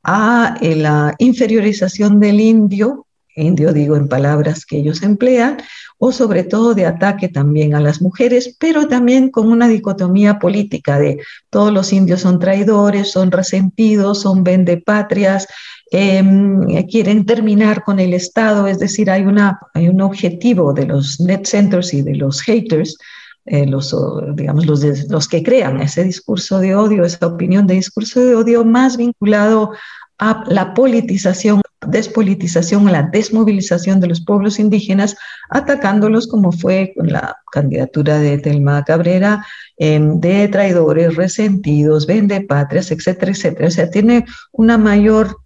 a 0.04 0.56
eh, 0.62 0.76
la 0.76 1.16
inferiorización 1.18 2.20
del 2.20 2.40
indio, 2.40 3.08
indio 3.36 3.74
digo 3.74 3.96
en 3.96 4.08
palabras 4.08 4.68
que 4.68 4.78
ellos 4.78 5.02
emplean, 5.02 5.58
o 5.98 6.12
sobre 6.12 6.44
todo 6.44 6.76
de 6.76 6.86
ataque 6.86 7.28
también 7.28 7.74
a 7.74 7.80
las 7.80 8.00
mujeres, 8.00 8.56
pero 8.60 8.88
también 8.88 9.32
con 9.32 9.50
una 9.50 9.68
dicotomía 9.68 10.38
política 10.38 11.00
de 11.00 11.20
todos 11.50 11.74
los 11.74 11.92
indios 11.92 12.22
son 12.22 12.38
traidores, 12.38 13.12
son 13.12 13.32
resentidos, 13.32 14.22
son 14.22 14.44
vendepatrias, 14.44 15.48
Em, 15.92 16.66
quieren 16.88 17.26
terminar 17.26 17.84
con 17.84 18.00
el 18.00 18.14
Estado, 18.14 18.68
es 18.68 18.80
decir, 18.80 19.12
hay, 19.12 19.26
una, 19.26 19.60
hay 19.74 19.90
un 19.90 20.02
objetivo 20.02 20.74
de 20.74 20.88
los 20.88 21.20
net 21.20 21.46
centers 21.46 21.94
y 21.94 22.02
de 22.02 22.16
los 22.16 22.42
haters, 22.42 22.98
eh, 23.46 23.68
los, 23.68 23.96
digamos, 24.36 24.66
los, 24.66 24.84
los 25.10 25.28
que 25.28 25.44
crean 25.44 25.82
ese 25.82 26.04
discurso 26.04 26.60
de 26.60 26.76
odio, 26.76 27.04
esa 27.04 27.28
opinión 27.28 27.68
de 27.68 27.76
discurso 27.76 28.22
de 28.22 28.36
odio 28.36 28.64
más 28.64 28.98
vinculado 28.98 29.74
a 30.18 30.44
la 30.48 30.74
politización, 30.74 31.62
despolitización, 31.86 32.88
a 32.88 32.92
la 32.92 33.04
desmovilización 33.04 34.00
de 34.00 34.08
los 34.08 34.24
pueblos 34.24 34.60
indígenas, 34.60 35.18
atacándolos 35.50 36.28
como 36.28 36.52
fue 36.52 36.94
con 36.96 37.12
la 37.12 37.36
candidatura 37.52 38.20
de 38.20 38.38
Telma 38.38 38.84
Cabrera, 38.86 39.46
em, 39.78 40.20
de 40.20 40.48
traidores, 40.48 41.16
resentidos, 41.16 42.08
vendepatrias, 42.08 42.92
etcétera, 42.92 43.32
etcétera. 43.32 43.68
O 43.68 43.72
sea, 43.72 43.90
tiene 43.90 44.26
una 44.54 44.78
mayor 44.78 45.38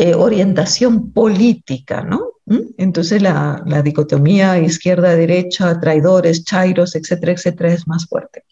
eh, 0.00 0.14
orientación 0.14 1.12
política, 1.12 2.02
¿no? 2.02 2.34
¿Mm? 2.46 2.58
Entonces 2.78 3.20
la, 3.20 3.62
dicotomía 3.84 4.56
izquierda-derecha, 4.58 5.80
traidores, 5.80 6.44
chairos, 6.44 6.94
etcétera, 6.94 7.32
etcétera, 7.32 7.72
es 7.72 7.88
más 7.88 8.06
fuerte. 8.06 8.44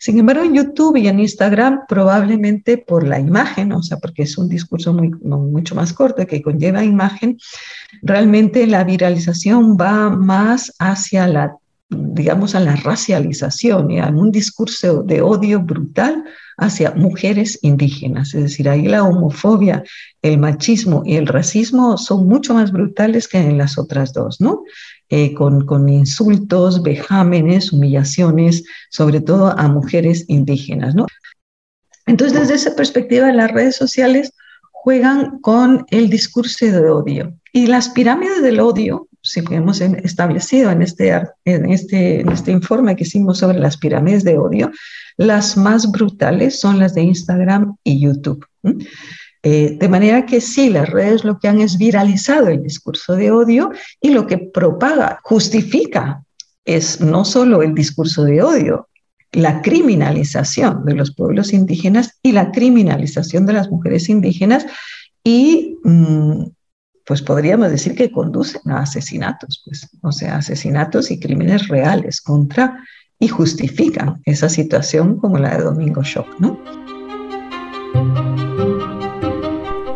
Sin 0.00 0.18
embargo, 0.18 0.42
en 0.42 0.54
YouTube 0.54 0.96
y 0.96 1.06
en 1.06 1.20
Instagram, 1.20 1.82
probablemente 1.86 2.78
por 2.78 3.06
la 3.06 3.20
imagen, 3.20 3.72
o 3.72 3.82
sea, 3.82 3.98
porque 3.98 4.22
es 4.22 4.38
un 4.38 4.48
discurso 4.48 4.94
mucho 4.94 5.74
más 5.74 5.92
corto 5.92 6.26
que 6.26 6.40
conlleva 6.40 6.82
imagen, 6.82 7.38
realmente 8.00 8.66
la 8.66 8.82
viralización 8.82 9.76
va 9.76 10.08
más 10.08 10.74
hacia 10.78 11.26
la 11.28 11.56
digamos, 11.88 12.54
a 12.54 12.60
la 12.60 12.76
racialización 12.76 13.90
y 13.90 14.00
a 14.00 14.08
un 14.08 14.32
discurso 14.32 15.02
de 15.02 15.22
odio 15.22 15.60
brutal 15.60 16.24
hacia 16.56 16.92
mujeres 16.92 17.58
indígenas. 17.62 18.34
Es 18.34 18.42
decir, 18.42 18.68
ahí 18.68 18.86
la 18.86 19.04
homofobia, 19.04 19.84
el 20.22 20.38
machismo 20.38 21.02
y 21.04 21.16
el 21.16 21.26
racismo 21.26 21.96
son 21.96 22.26
mucho 22.26 22.54
más 22.54 22.72
brutales 22.72 23.28
que 23.28 23.38
en 23.38 23.58
las 23.58 23.78
otras 23.78 24.12
dos, 24.12 24.40
¿no? 24.40 24.64
Eh, 25.08 25.34
con, 25.34 25.64
con, 25.66 25.88
insultos, 25.88 26.82
vejámenes, 26.82 27.72
humillaciones, 27.72 28.64
sobre 28.90 29.20
todo 29.20 29.56
a 29.56 29.68
mujeres 29.68 30.24
indígenas, 30.26 30.94
¿no? 30.96 31.06
Entonces, 32.06 32.38
desde 32.38 32.54
esa 32.54 32.74
perspectiva, 32.74 33.32
las 33.32 33.52
redes 33.52 33.76
sociales 33.76 34.32
juegan 34.72 35.40
con 35.40 35.84
el 35.90 36.08
discurso 36.08 36.66
de 36.66 36.88
odio. 36.88 37.34
Y 37.52 37.66
las 37.66 37.88
pirámides 37.88 38.42
del 38.42 38.60
odio 38.60 39.05
si 39.26 39.42
hemos 39.50 39.80
establecido 39.80 40.70
en 40.70 40.82
este, 40.82 41.10
en, 41.44 41.70
este, 41.70 42.20
en 42.20 42.30
este 42.30 42.52
informe 42.52 42.96
que 42.96 43.04
hicimos 43.04 43.38
sobre 43.38 43.58
las 43.58 43.76
pirámides 43.76 44.24
de 44.24 44.38
odio, 44.38 44.70
las 45.16 45.56
más 45.56 45.90
brutales 45.90 46.60
son 46.60 46.78
las 46.78 46.94
de 46.94 47.02
Instagram 47.02 47.76
y 47.82 48.00
YouTube. 48.00 48.46
Eh, 49.42 49.76
de 49.78 49.88
manera 49.88 50.26
que 50.26 50.40
sí, 50.40 50.70
las 50.70 50.88
redes 50.88 51.24
lo 51.24 51.38
que 51.38 51.48
han 51.48 51.60
es 51.60 51.78
viralizado 51.78 52.48
el 52.48 52.62
discurso 52.62 53.14
de 53.14 53.30
odio 53.30 53.70
y 54.00 54.10
lo 54.10 54.26
que 54.26 54.38
propaga, 54.38 55.20
justifica, 55.22 56.24
es 56.64 57.00
no 57.00 57.24
solo 57.24 57.62
el 57.62 57.74
discurso 57.74 58.24
de 58.24 58.42
odio, 58.42 58.88
la 59.32 59.62
criminalización 59.62 60.84
de 60.84 60.94
los 60.94 61.14
pueblos 61.14 61.52
indígenas 61.52 62.18
y 62.22 62.32
la 62.32 62.50
criminalización 62.50 63.46
de 63.46 63.52
las 63.52 63.70
mujeres 63.70 64.08
indígenas 64.08 64.66
y 65.22 65.78
mm, 65.84 66.44
pues 67.06 67.22
podríamos 67.22 67.70
decir 67.70 67.94
que 67.94 68.10
conducen 68.10 68.60
a 68.66 68.80
asesinatos, 68.80 69.62
pues, 69.64 69.88
o 70.02 70.10
sea, 70.10 70.36
asesinatos 70.36 71.10
y 71.10 71.20
crímenes 71.20 71.68
reales 71.68 72.20
contra 72.20 72.84
y 73.18 73.28
justifican 73.28 74.20
esa 74.24 74.48
situación 74.48 75.18
como 75.18 75.38
la 75.38 75.56
de 75.56 75.62
Domingo 75.62 76.02
Shock, 76.02 76.26
¿no? 76.40 76.60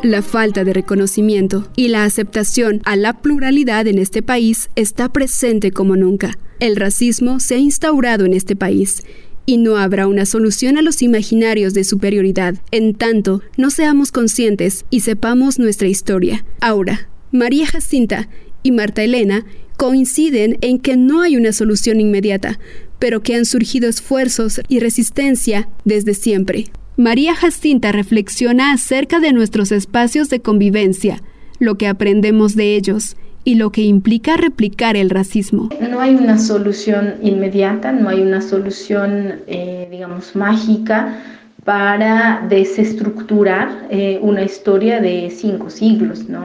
La 0.02 0.22
falta 0.22 0.64
de 0.64 0.72
reconocimiento 0.72 1.68
y 1.76 1.88
la 1.88 2.04
aceptación 2.04 2.80
a 2.84 2.96
la 2.96 3.14
pluralidad 3.14 3.86
en 3.86 3.98
este 3.98 4.22
país 4.22 4.70
está 4.74 5.11
presente 5.11 5.72
como 5.72 5.96
nunca. 5.96 6.38
El 6.58 6.76
racismo 6.76 7.40
se 7.40 7.56
ha 7.56 7.58
instaurado 7.58 8.24
en 8.24 8.34
este 8.34 8.56
país 8.56 9.02
y 9.47 9.57
no 9.57 9.76
habrá 9.76 10.07
una 10.07 10.26
solución 10.26 10.78
a 10.78 10.82
los 10.82 11.03
imaginarios 11.03 11.74
de 11.74 11.84
superioridad, 11.84 12.57
en 12.70 12.95
tanto 12.95 13.43
no 13.57 13.70
seamos 13.70 14.12
conscientes 14.12 14.84
y 14.91 15.01
sepamos 15.01 15.59
nuestra 15.59 15.88
historia. 15.88 16.45
Ahora, 16.61 17.09
María 17.32 17.66
Jacinta 17.66 18.28
y 18.62 18.72
Marta 18.72 19.03
Elena 19.03 19.45
coinciden 19.76 20.59
en 20.61 20.78
que 20.78 20.97
no 20.97 21.22
hay 21.22 21.36
una 21.36 21.53
solución 21.53 22.01
inmediata, 22.01 22.59
pero 22.99 23.22
que 23.22 23.34
han 23.34 23.47
surgido 23.47 23.88
esfuerzos 23.88 24.61
y 24.68 24.78
resistencia 24.78 25.68
desde 25.84 26.14
siempre. 26.14 26.66
María 26.97 27.34
Jacinta 27.34 27.93
reflexiona 27.93 28.72
acerca 28.72 29.20
de 29.20 29.32
nuestros 29.32 29.72
espacios 29.72 30.28
de 30.28 30.41
convivencia, 30.41 31.22
lo 31.59 31.78
que 31.78 31.86
aprendemos 31.86 32.57
de 32.57 32.76
ellos 32.76 33.16
y 33.45 33.55
lo 33.55 33.70
que 33.70 33.82
implica 33.82 34.36
replicar 34.36 34.97
el 34.97 35.11
racismo. 35.11 35.70
No 35.91 36.01
hay 36.01 36.14
una 36.14 36.38
solución 36.38 37.14
inmediata, 37.22 37.93
no 37.93 38.09
hay 38.09 38.20
una 38.20 38.41
solución, 38.41 39.41
eh, 39.47 39.88
digamos, 39.91 40.36
mágica 40.36 41.16
para 41.64 42.47
desestructurar 42.49 43.86
eh, 43.91 44.18
una 44.22 44.43
historia 44.43 45.01
de 45.01 45.30
cinco 45.30 45.68
siglos, 45.68 46.28
¿no? 46.28 46.43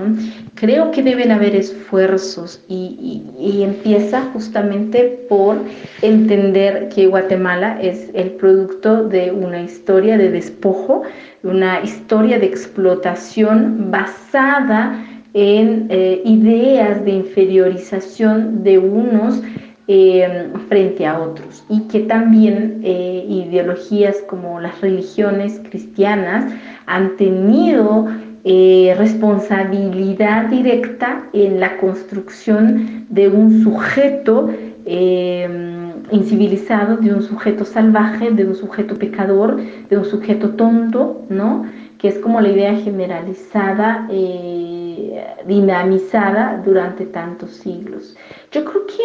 Creo 0.56 0.92
que 0.92 1.02
deben 1.04 1.32
haber 1.32 1.56
esfuerzos 1.56 2.62
y, 2.68 3.24
y, 3.40 3.64
empieza 3.64 4.22
justamente 4.34 5.26
por 5.30 5.58
entender 6.02 6.90
que 6.90 7.08
Guatemala 7.08 7.80
es 7.82 8.10
el 8.14 8.32
producto 8.32 9.08
de 9.08 9.32
una 9.32 9.62
historia 9.62 10.18
de 10.18 10.32
despojo, 10.32 11.04
una 11.44 11.82
historia 11.82 12.38
de 12.38 12.48
explotación 12.48 13.92
basada 13.92 15.02
en 15.36 15.88
eh, 15.90 16.22
ideas 16.24 17.04
de 17.04 17.12
inferiorización 17.12 18.64
de 18.64 18.80
unos 18.80 19.42
eh, 19.88 20.48
frente 20.70 21.06
a 21.06 21.20
otros 21.20 21.66
y 21.70 21.82
que 21.90 22.00
también 22.00 22.80
eh, 22.84 23.26
ideologías 23.28 24.16
como 24.30 24.62
las 24.62 24.80
religiones 24.80 25.60
cristianas 25.70 26.52
han 26.88 27.18
tenido 27.18 28.08
responsabilidad 28.98 30.46
directa 30.50 31.24
en 31.34 31.60
la 31.60 31.78
construcción 31.78 33.08
de 33.10 33.28
un 33.28 33.64
sujeto 33.64 34.52
incivilizado, 36.12 36.98
de 36.98 37.12
un 37.12 37.24
sujeto 37.24 37.66
salvaje, 37.66 38.30
de 38.30 38.46
un 38.46 38.54
sujeto 38.54 38.94
pecador, 39.00 39.60
de 39.90 39.98
un 39.98 40.06
sujeto 40.06 40.52
tonto, 40.52 41.24
¿no? 41.28 41.66
que 41.98 42.10
es 42.10 42.20
como 42.20 42.40
la 42.40 42.50
idea 42.50 42.76
generalizada 42.76 44.08
dinamizada 45.48 46.62
durante 46.66 47.06
tantos 47.06 47.52
siglos. 47.52 48.16
Yo 48.52 48.64
creo 48.66 48.86
que 48.88 49.04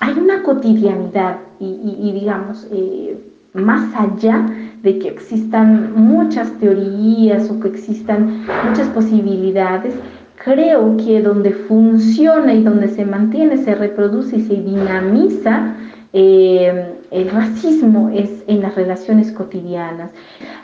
hay 0.00 0.18
una 0.18 0.42
cotidianidad 0.42 1.36
y, 1.58 2.12
digamos, 2.12 2.66
eh, 2.72 3.18
más 3.52 3.94
allá 3.94 4.46
de 4.82 4.98
que 4.98 5.08
existan 5.08 5.92
muchas 5.94 6.50
teorías 6.58 7.50
o 7.50 7.60
que 7.60 7.68
existan 7.68 8.46
muchas 8.66 8.88
posibilidades, 8.88 9.94
creo 10.42 10.96
que 10.96 11.20
donde 11.20 11.50
funciona 11.52 12.54
y 12.54 12.62
donde 12.62 12.88
se 12.88 13.04
mantiene, 13.04 13.58
se 13.58 13.74
reproduce 13.74 14.36
y 14.36 14.42
se 14.42 14.54
dinamiza 14.54 15.74
eh, 16.12 16.94
el 17.10 17.30
racismo 17.30 18.10
es 18.10 18.30
en 18.46 18.62
las 18.62 18.74
relaciones 18.74 19.32
cotidianas. 19.32 20.10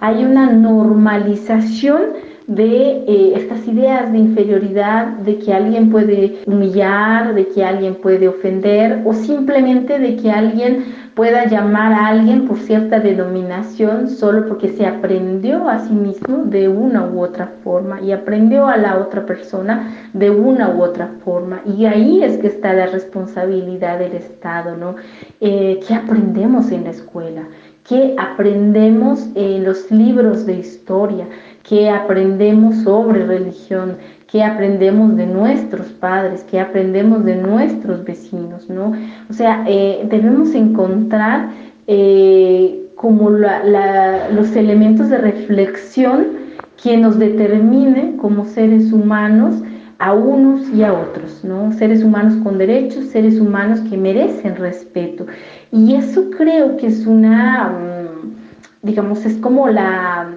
Hay 0.01 0.25
una 0.25 0.51
normalización 0.51 2.01
de 2.47 3.05
eh, 3.09 3.33
estas 3.35 3.67
ideas 3.67 4.13
de 4.13 4.19
inferioridad, 4.19 5.07
de 5.19 5.39
que 5.39 5.53
alguien 5.53 5.91
puede 5.91 6.39
humillar, 6.47 7.35
de 7.35 7.49
que 7.49 7.65
alguien 7.65 7.97
puede 7.97 8.29
ofender 8.29 9.03
o 9.05 9.13
simplemente 9.13 9.99
de 9.99 10.17
que 10.17 10.31
alguien 10.31 10.85
pueda 11.17 11.47
llamar 11.47 11.95
a 11.95 12.09
alguien 12.09 12.47
por 12.47 12.59
cierta 12.59 13.01
denominación 13.01 14.07
solo 14.07 14.47
porque 14.47 14.69
se 14.69 14.87
aprendió 14.87 15.67
a 15.67 15.79
sí 15.79 15.95
mismo 15.95 16.45
de 16.45 16.69
una 16.69 17.07
u 17.07 17.21
otra 17.21 17.53
forma 17.65 18.03
y 18.03 18.13
aprendió 18.13 18.67
a 18.69 18.77
la 18.77 18.99
otra 18.99 19.25
persona 19.25 19.95
de 20.13 20.29
una 20.29 20.69
u 20.69 20.83
otra 20.83 21.09
forma. 21.25 21.63
Y 21.65 21.87
ahí 21.87 22.23
es 22.23 22.37
que 22.37 22.49
está 22.49 22.75
la 22.75 22.87
responsabilidad 22.87 23.99
del 23.99 24.13
Estado, 24.13 24.77
¿no? 24.77 24.97
Eh, 25.41 25.81
¿Qué 25.89 25.95
aprendemos 25.95 26.71
en 26.71 26.85
la 26.85 26.91
escuela? 26.91 27.45
¿Qué 27.89 28.15
aprendemos 28.19 29.29
en 29.37 29.65
los 29.65 29.91
libros 29.91 30.45
de 30.45 30.55
historia? 30.55 31.25
¿Qué 31.69 31.91
aprendemos 31.91 32.77
sobre 32.83 33.27
religión? 33.27 33.97
qué 34.27 34.43
aprendemos 34.43 35.17
de 35.17 35.27
nuestros 35.27 35.87
padres, 35.87 36.45
qué 36.51 36.61
aprendemos 36.61 37.25
de 37.25 37.37
nuestros 37.37 38.05
vecinos, 38.05 38.69
¿no? 38.69 38.93
O 39.31 39.33
sea, 39.33 39.65
eh, 39.69 40.07
debemos 40.11 40.55
encontrar 40.55 41.51
eh, 41.87 42.89
como 42.97 43.31
los 43.31 44.57
elementos 44.57 45.11
de 45.11 45.19
reflexión 45.19 46.27
que 46.83 46.97
nos 46.97 47.19
determinen 47.19 48.17
como 48.17 48.45
seres 48.47 48.93
humanos 48.93 49.63
a 49.99 50.13
unos 50.13 50.69
y 50.71 50.83
a 50.83 50.93
otros, 50.93 51.43
¿no? 51.45 51.73
Seres 51.73 52.03
humanos 52.03 52.35
con 52.43 52.59
derechos, 52.59 53.07
seres 53.07 53.41
humanos 53.41 53.81
que 53.89 53.97
merecen 53.97 54.57
respeto. 54.57 55.27
Y 55.73 55.95
eso 55.95 56.31
creo 56.37 56.77
que 56.77 56.89
es 56.89 57.07
una, 57.07 57.69
mm, 57.69 58.87
digamos, 58.87 59.25
es 59.25 59.37
como 59.37 59.69
la, 59.69 60.29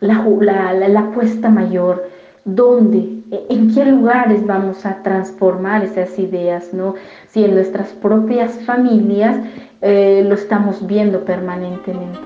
la, 0.00 0.24
la, 0.72 0.88
la 0.88 1.00
apuesta 1.00 1.48
mayor, 1.48 2.08
donde 2.44 3.14
en 3.48 3.74
qué 3.74 3.84
lugares 3.84 4.46
vamos 4.46 4.84
a 4.84 5.02
transformar 5.02 5.84
esas 5.84 6.18
ideas, 6.18 6.72
¿no? 6.72 6.94
Si 7.28 7.44
en 7.44 7.54
nuestras 7.54 7.88
propias 7.88 8.52
familias 8.64 9.36
eh, 9.80 10.24
lo 10.26 10.34
estamos 10.34 10.86
viendo 10.86 11.24
permanentemente. 11.24 12.18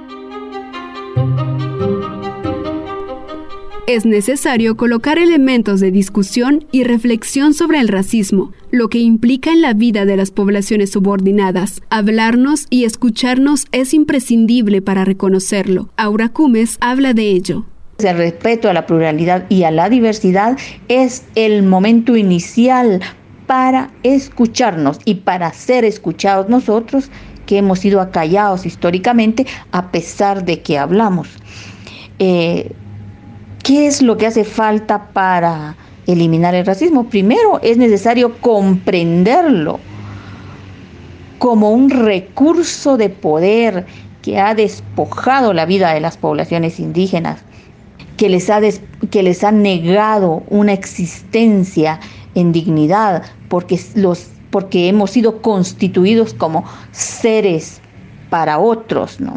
Es 3.89 4.05
necesario 4.05 4.77
colocar 4.77 5.19
elementos 5.19 5.81
de 5.81 5.91
discusión 5.91 6.67
y 6.71 6.85
reflexión 6.85 7.55
sobre 7.55 7.81
el 7.81 7.89
racismo, 7.89 8.53
lo 8.71 8.89
que 8.89 8.99
implica 8.99 9.51
en 9.51 9.63
la 9.63 9.73
vida 9.73 10.05
de 10.05 10.15
las 10.15 10.31
poblaciones 10.31 10.91
subordinadas. 10.91 11.81
Hablarnos 11.89 12.67
y 12.69 12.85
escucharnos 12.85 13.65
es 13.73 13.95
imprescindible 13.95 14.83
para 14.83 15.07
reconocerlo. 15.07 15.89
Aura 15.97 16.29
Cumes 16.29 16.77
habla 16.83 17.15
de 17.15 17.31
ello. 17.31 17.65
El 17.99 18.19
respeto 18.19 18.69
a 18.69 18.75
la 18.75 18.85
pluralidad 18.85 19.47
y 19.49 19.63
a 19.63 19.71
la 19.71 19.89
diversidad 19.89 20.59
es 20.89 21.25
el 21.35 21.63
momento 21.63 22.15
inicial 22.15 23.01
para 23.47 23.91
escucharnos 24.03 24.99
y 25.07 25.15
para 25.15 25.51
ser 25.55 25.87
escuchados 25.87 26.51
nosotros 26.51 27.11
que 27.47 27.57
hemos 27.57 27.79
sido 27.79 28.03
acallados 28.03 28.67
históricamente 28.67 29.47
a 29.73 29.91
pesar 29.91 30.45
de 30.45 30.61
que 30.61 30.77
hablamos. 30.77 31.31
Eh, 32.19 32.71
¿Qué 33.69 33.87
es 33.87 34.01
lo 34.01 34.17
que 34.17 34.27
hace 34.27 34.45
falta 34.45 35.09
para 35.13 35.77
eliminar 36.07 36.55
el 36.55 36.65
racismo? 36.65 37.11
Primero 37.11 37.61
es 37.61 37.77
necesario 37.77 38.35
comprenderlo 38.41 39.79
como 41.39 41.73
un 41.73 41.91
recurso 41.91 42.97
de 42.97 43.11
poder 43.11 43.85
que 44.23 44.39
ha 44.41 44.55
despojado 44.55 45.53
la 45.53 45.67
vida 45.67 45.93
de 45.93 46.01
las 46.01 46.17
poblaciones 46.17 46.81
indígenas 46.81 47.41
que 48.17 48.31
les 48.31 48.49
ha, 48.49 48.59
que 49.11 49.23
les 49.23 49.45
ha 49.45 49.53
negado 49.53 50.45
una 50.49 50.73
existencia 50.73 52.01
en 52.35 52.53
dignidad, 52.53 53.23
porque, 53.51 53.79
los, 53.95 54.29
porque 54.49 54.89
hemos 54.89 55.11
sido 55.11 55.43
constituidos 55.43 56.33
como 56.33 56.65
seres 56.93 57.83
para 58.31 58.59
otros, 58.61 59.21
¿no? 59.21 59.37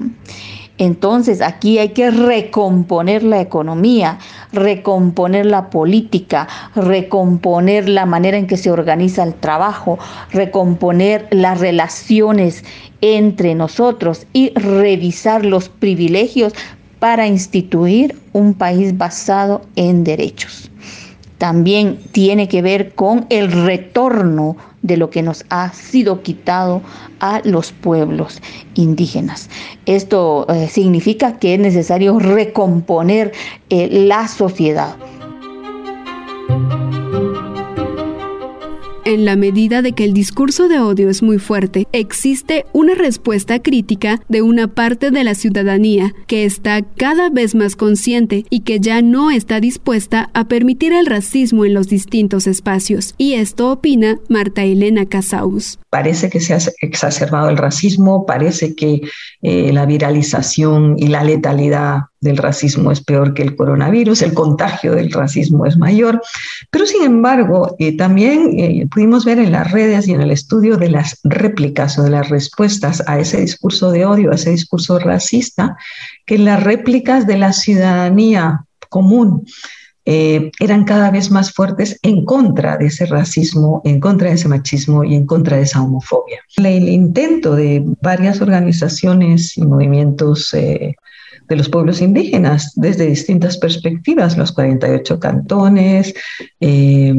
Entonces 0.81 1.41
aquí 1.41 1.77
hay 1.77 1.89
que 1.89 2.09
recomponer 2.09 3.21
la 3.21 3.39
economía, 3.39 4.17
recomponer 4.51 5.45
la 5.45 5.69
política, 5.69 6.47
recomponer 6.75 7.87
la 7.87 8.07
manera 8.07 8.35
en 8.35 8.47
que 8.47 8.57
se 8.57 8.71
organiza 8.71 9.21
el 9.21 9.35
trabajo, 9.35 9.99
recomponer 10.31 11.27
las 11.29 11.59
relaciones 11.59 12.63
entre 13.01 13.53
nosotros 13.53 14.25
y 14.33 14.53
revisar 14.55 15.45
los 15.45 15.69
privilegios 15.69 16.53
para 16.97 17.27
instituir 17.27 18.17
un 18.33 18.55
país 18.55 18.97
basado 18.97 19.61
en 19.75 20.03
derechos. 20.03 20.70
También 21.41 21.97
tiene 22.11 22.47
que 22.47 22.61
ver 22.61 22.93
con 22.93 23.25
el 23.31 23.51
retorno 23.51 24.57
de 24.83 24.95
lo 24.95 25.09
que 25.09 25.23
nos 25.23 25.43
ha 25.49 25.73
sido 25.73 26.21
quitado 26.21 26.83
a 27.19 27.41
los 27.43 27.71
pueblos 27.71 28.39
indígenas. 28.75 29.49
Esto 29.87 30.45
eh, 30.49 30.67
significa 30.67 31.39
que 31.39 31.55
es 31.55 31.59
necesario 31.59 32.19
recomponer 32.19 33.31
eh, 33.71 33.89
la 33.89 34.27
sociedad. 34.27 34.95
En 39.11 39.25
la 39.25 39.35
medida 39.35 39.81
de 39.81 39.91
que 39.91 40.05
el 40.05 40.13
discurso 40.13 40.69
de 40.69 40.79
odio 40.79 41.09
es 41.09 41.21
muy 41.21 41.37
fuerte, 41.37 41.85
existe 41.91 42.65
una 42.71 42.95
respuesta 42.95 43.61
crítica 43.61 44.21
de 44.29 44.41
una 44.41 44.69
parte 44.69 45.11
de 45.11 45.25
la 45.25 45.35
ciudadanía 45.35 46.13
que 46.27 46.45
está 46.45 46.81
cada 46.81 47.29
vez 47.29 47.53
más 47.53 47.75
consciente 47.75 48.45
y 48.49 48.61
que 48.61 48.79
ya 48.79 49.01
no 49.01 49.29
está 49.29 49.59
dispuesta 49.59 50.29
a 50.33 50.45
permitir 50.45 50.93
el 50.93 51.07
racismo 51.07 51.65
en 51.65 51.73
los 51.73 51.89
distintos 51.89 52.47
espacios. 52.47 53.13
Y 53.17 53.33
esto 53.33 53.73
opina 53.73 54.17
Marta 54.29 54.63
Elena 54.63 55.05
Casaus. 55.05 55.77
Parece 55.89 56.29
que 56.29 56.39
se 56.39 56.53
ha 56.53 56.59
exacerbado 56.79 57.49
el 57.49 57.57
racismo, 57.57 58.25
parece 58.25 58.75
que 58.75 59.01
eh, 59.41 59.73
la 59.73 59.85
viralización 59.85 60.95
y 60.97 61.07
la 61.07 61.25
letalidad 61.25 62.10
del 62.21 62.37
racismo 62.37 62.91
es 62.91 63.03
peor 63.03 63.33
que 63.33 63.41
el 63.41 63.55
coronavirus, 63.55 64.21
el 64.21 64.33
contagio 64.33 64.93
del 64.93 65.11
racismo 65.11 65.65
es 65.65 65.75
mayor, 65.75 66.21
pero 66.69 66.85
sin 66.85 67.03
embargo 67.03 67.75
eh, 67.79 67.97
también 67.97 68.59
eh, 68.59 68.87
pudimos 68.91 69.25
ver 69.25 69.39
en 69.39 69.51
las 69.51 69.71
redes 69.71 70.07
y 70.07 70.13
en 70.13 70.21
el 70.21 70.31
estudio 70.31 70.77
de 70.77 70.89
las 70.89 71.19
réplicas 71.23 71.97
o 71.97 72.03
de 72.03 72.11
las 72.11 72.29
respuestas 72.29 73.03
a 73.07 73.19
ese 73.19 73.41
discurso 73.41 73.91
de 73.91 74.05
odio, 74.05 74.31
a 74.31 74.35
ese 74.35 74.51
discurso 74.51 74.99
racista, 74.99 75.75
que 76.25 76.37
las 76.37 76.63
réplicas 76.63 77.25
de 77.25 77.37
la 77.39 77.53
ciudadanía 77.53 78.65
común 78.89 79.45
eh, 80.05 80.51
eran 80.59 80.83
cada 80.83 81.09
vez 81.09 81.31
más 81.31 81.51
fuertes 81.53 81.97
en 82.03 82.25
contra 82.25 82.77
de 82.77 82.87
ese 82.87 83.07
racismo, 83.07 83.81
en 83.83 83.99
contra 83.99 84.29
de 84.29 84.35
ese 84.35 84.47
machismo 84.47 85.03
y 85.03 85.15
en 85.15 85.25
contra 85.25 85.57
de 85.57 85.63
esa 85.63 85.81
homofobia. 85.81 86.41
El 86.57 86.87
intento 86.87 87.55
de 87.55 87.83
varias 88.01 88.41
organizaciones 88.41 89.57
y 89.57 89.61
movimientos 89.61 90.53
de 91.51 91.57
los 91.57 91.67
pueblos 91.67 92.01
indígenas 92.01 92.71
desde 92.75 93.07
distintas 93.07 93.57
perspectivas, 93.57 94.37
los 94.37 94.53
48 94.53 95.19
cantones, 95.19 96.13
eh, 96.61 97.13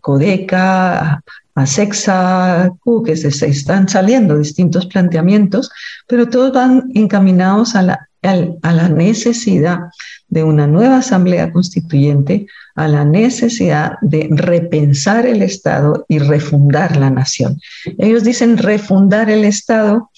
Codeca, 0.00 1.22
Asexa, 1.54 2.72
que 3.04 3.16
se, 3.16 3.46
están 3.46 3.88
saliendo 3.88 4.38
distintos 4.38 4.86
planteamientos, 4.86 5.70
pero 6.08 6.28
todos 6.28 6.52
van 6.52 6.90
encaminados 6.94 7.76
a 7.76 7.82
la, 7.82 8.08
a 8.22 8.72
la 8.72 8.88
necesidad 8.88 9.78
de 10.26 10.42
una 10.42 10.66
nueva 10.66 10.98
asamblea 10.98 11.52
constituyente, 11.52 12.48
a 12.74 12.88
la 12.88 13.04
necesidad 13.04 13.92
de 14.02 14.26
repensar 14.32 15.26
el 15.26 15.42
Estado 15.42 16.04
y 16.08 16.18
refundar 16.18 16.96
la 16.96 17.10
nación. 17.10 17.60
Ellos 17.98 18.24
dicen 18.24 18.58
refundar 18.58 19.30
el 19.30 19.44
Estado 19.44 20.10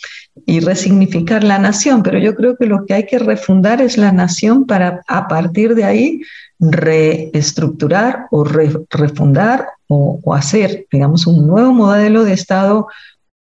y 0.47 0.61
resignificar 0.61 1.45
la 1.45 1.59
nación, 1.59 2.03
pero 2.03 2.19
yo 2.19 2.35
creo 2.35 2.57
que 2.57 2.67
lo 2.67 2.87
que 2.87 2.95
hay 2.95 3.07
que 3.07 3.19
refundar 3.19 3.81
es 3.81 3.99
la 3.99 4.13
nación 4.13 4.67
para 4.67 5.03
a 5.07 5.29
partir 5.29 5.75
de 5.75 5.85
ahí 5.85 6.21
reestructurar 6.59 8.27
o 8.31 8.45
refundar 8.45 9.69
o, 9.87 10.35
hacer, 10.35 10.87
digamos, 10.93 11.27
un 11.27 11.47
nuevo 11.47 11.73
modelo 11.73 12.25
de 12.25 12.35
Estado 12.35 12.89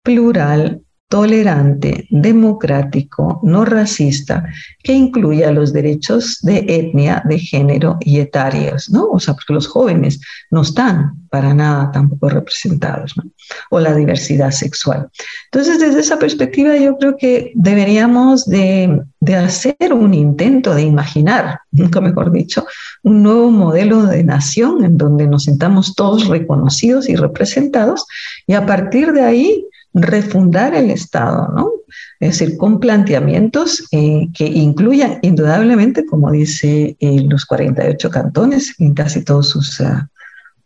plural, 0.03 0.81
tolerante, 1.09 2.05
democrático, 2.09 3.39
no 3.43 3.63
racista, 3.63 4.45
que 4.83 4.93
incluya 4.93 5.51
los 5.51 5.71
derechos 5.71 6.39
de 6.41 6.65
etnia, 6.67 7.23
de 7.25 7.39
género 7.39 7.97
y 8.01 8.19
etarios, 8.19 8.89
¿no? 8.89 9.07
O 9.11 9.19
sea, 9.19 9.33
porque 9.33 9.53
los 9.53 9.67
jóvenes 9.67 10.19
no 10.51 10.61
están 10.61 11.27
para 11.29 11.53
nada 11.53 11.91
tampoco 11.91 12.29
representados, 12.29 13.15
¿no? 13.15 13.23
O 13.69 13.79
la 13.79 13.95
diversidad 13.95 14.51
sexual. 14.51 15.07
Entonces, 15.51 15.79
desde 15.79 16.01
esa 16.01 16.19
perspectiva, 16.19 16.75
yo 16.75 16.97
creo 16.97 17.15
que 17.15 17.53
deberíamos 17.55 18.45
de, 18.45 19.01
de 19.21 19.35
hacer 19.35 19.93
un 19.93 20.13
intento 20.13 20.75
de 20.75 20.83
imaginar, 20.83 21.59
nunca 21.71 22.01
mejor 22.01 22.31
dicho, 22.33 22.65
un 23.03 23.23
nuevo 23.23 23.49
modelo 23.49 24.03
de 24.03 24.23
nación 24.25 24.83
en 24.83 24.97
donde 24.97 25.27
nos 25.27 25.45
sentamos 25.45 25.95
todos 25.95 26.27
reconocidos 26.27 27.07
y 27.07 27.15
representados 27.15 28.05
y 28.45 28.53
a 28.53 28.65
partir 28.65 29.13
de 29.13 29.21
ahí 29.21 29.65
refundar 29.93 30.75
el 30.75 30.91
Estado, 30.91 31.47
¿no? 31.55 31.71
Es 32.19 32.39
decir, 32.39 32.57
con 32.57 32.79
planteamientos 32.79 33.87
eh, 33.91 34.27
que 34.33 34.45
incluyan 34.45 35.19
indudablemente, 35.21 36.05
como 36.05 36.31
dice 36.31 36.97
eh, 36.99 37.21
los 37.21 37.45
48 37.45 38.09
cantones 38.09 38.75
en 38.79 38.93
casi 38.93 39.23
todos 39.23 39.49
sus, 39.49 39.79
ah, 39.81 40.09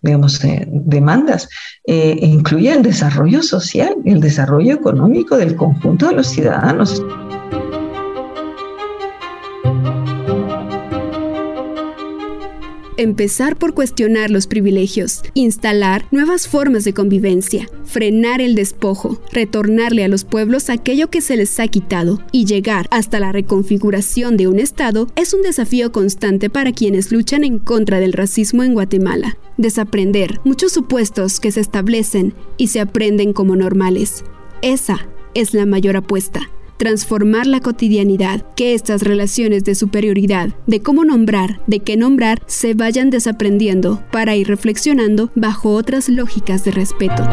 digamos, 0.02 0.44
eh, 0.44 0.66
demandas, 0.68 1.48
incluye 1.86 2.74
el 2.74 2.82
desarrollo 2.82 3.44
social, 3.44 3.96
el 4.06 4.20
desarrollo 4.20 4.74
económico 4.74 5.38
del 5.38 5.56
conjunto 5.56 6.08
de 6.08 6.16
los 6.16 6.28
ciudadanos. 6.28 7.04
Empezar 13.02 13.58
por 13.58 13.74
cuestionar 13.74 14.30
los 14.30 14.46
privilegios, 14.46 15.24
instalar 15.34 16.06
nuevas 16.12 16.48
formas 16.48 16.84
de 16.84 16.94
convivencia, 16.94 17.68
frenar 17.84 18.42
el 18.42 18.54
despojo, 18.54 19.20
retornarle 19.32 20.04
a 20.04 20.08
los 20.08 20.24
pueblos 20.24 20.70
aquello 20.70 21.10
que 21.10 21.22
se 21.22 21.36
les 21.36 21.60
ha 21.60 21.68
quitado 21.68 22.20
y 22.32 22.46
llegar 22.46 22.86
hasta 22.92 23.20
la 23.20 23.32
reconfiguración 23.32 24.38
de 24.38 24.48
un 24.48 24.60
Estado 24.60 25.08
es 25.16 25.34
un 25.34 25.42
desafío 25.42 25.92
constante 25.92 26.52
para 26.52 26.74
quienes 26.74 27.12
luchan 27.12 27.44
en 27.44 27.58
contra 27.58 28.00
del 28.00 28.14
racismo 28.14 28.62
en 28.62 28.76
Guatemala. 28.76 29.36
Desaprender 29.58 30.40
muchos 30.44 30.72
supuestos 30.72 31.40
que 31.40 31.52
se 31.52 31.62
establecen 31.62 32.36
y 32.58 32.68
se 32.68 32.82
aprenden 32.82 33.34
como 33.34 33.56
normales. 33.56 34.24
Esa 34.62 35.08
es 35.34 35.56
la 35.56 35.66
mayor 35.66 35.98
apuesta 35.98 36.52
transformar 36.82 37.46
la 37.46 37.60
cotidianidad, 37.60 38.44
que 38.56 38.74
estas 38.74 39.04
relaciones 39.04 39.64
de 39.64 39.76
superioridad, 39.76 40.50
de 40.66 40.82
cómo 40.82 41.06
nombrar, 41.06 41.62
de 41.68 41.82
qué 41.82 41.96
nombrar, 41.96 42.42
se 42.48 42.74
vayan 42.74 43.12
desaprendiendo 43.12 44.02
para 44.12 44.36
ir 44.36 44.48
reflexionando 44.48 45.30
bajo 45.36 45.76
otras 45.76 46.10
lógicas 46.10 46.64
de 46.64 46.72
respeto. 46.72 47.24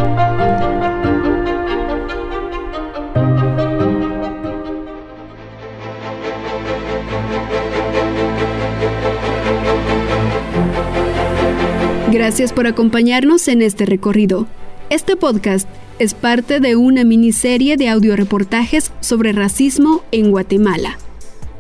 Gracias 12.12 12.52
por 12.52 12.66
acompañarnos 12.66 13.48
en 13.48 13.62
este 13.62 13.86
recorrido. 13.86 14.46
Este 14.90 15.16
podcast 15.16 15.66
es 15.98 16.14
parte 16.14 16.60
de 16.60 16.76
una 16.76 17.04
miniserie 17.04 17.76
de 17.76 17.88
audioreportajes 17.88 18.92
sobre 19.00 19.32
racismo 19.32 20.02
en 20.12 20.30
Guatemala, 20.30 20.98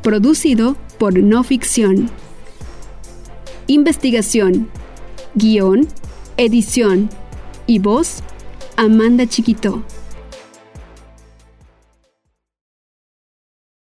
producido 0.02 0.76
por 0.98 1.18
No 1.18 1.42
Ficción. 1.42 2.10
Investigación, 3.66 4.68
guion, 5.34 5.88
edición 6.36 7.10
y 7.66 7.80
voz, 7.80 8.22
Amanda 8.76 9.26
Chiquito. 9.26 9.82